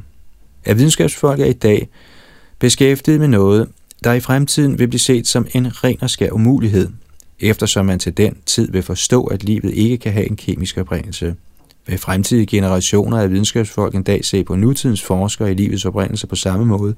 At 0.65 0.77
videnskabsfolk 0.77 1.39
er 1.39 1.45
i 1.45 1.53
dag 1.53 1.89
beskæftiget 2.59 3.19
med 3.19 3.27
noget, 3.27 3.69
der 4.03 4.13
i 4.13 4.19
fremtiden 4.19 4.79
vil 4.79 4.87
blive 4.87 4.99
set 4.99 5.27
som 5.27 5.47
en 5.53 5.83
ren 5.83 5.97
og 6.01 6.09
skær 6.09 6.31
umulighed, 6.31 6.89
eftersom 7.39 7.85
man 7.85 7.99
til 7.99 8.17
den 8.17 8.37
tid 8.45 8.71
vil 8.71 8.83
forstå, 8.83 9.23
at 9.23 9.43
livet 9.43 9.73
ikke 9.73 9.97
kan 9.97 10.13
have 10.13 10.29
en 10.29 10.35
kemisk 10.35 10.77
oprindelse. 10.77 11.35
Vil 11.87 11.97
fremtidige 11.97 12.45
generationer 12.45 13.19
af 13.19 13.29
videnskabsfolk 13.29 13.95
en 13.95 14.03
dag 14.03 14.25
se 14.25 14.43
på 14.43 14.55
nutidens 14.55 15.03
forskere 15.03 15.51
i 15.51 15.53
livets 15.53 15.85
oprindelse 15.85 16.27
på 16.27 16.35
samme 16.35 16.65
måde, 16.65 16.95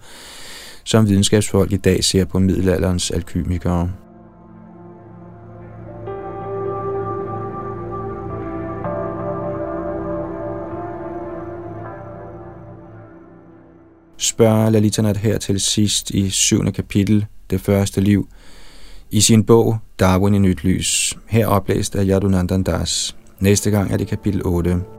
som 0.84 1.10
videnskabsfolk 1.10 1.72
i 1.72 1.78
dag 1.78 2.04
ser 2.04 2.26
på 2.26 2.39
middelalderens 2.39 3.12
alkymikere. 3.12 3.91
Spørger 14.20 14.70
Lalitanat 14.70 15.17
her 15.17 15.38
til 15.38 15.59
sidst 15.59 16.11
i 16.11 16.30
syvende 16.30 16.72
kapitel, 16.72 17.26
det 17.49 17.61
første 17.61 18.01
liv, 18.01 18.28
i 19.11 19.22
sin 19.22 19.43
bog 19.43 19.78
Darwin 19.99 20.34
i 20.34 20.39
nyt 20.39 20.63
lys, 20.63 21.17
her 21.28 21.47
oplæst 21.47 21.95
af 21.95 22.05
Yadunandandas. 22.05 23.15
Næste 23.39 23.72
gang 23.72 23.91
er 23.91 23.97
det 23.97 24.07
kapitel 24.07 24.41
8. 24.45 24.99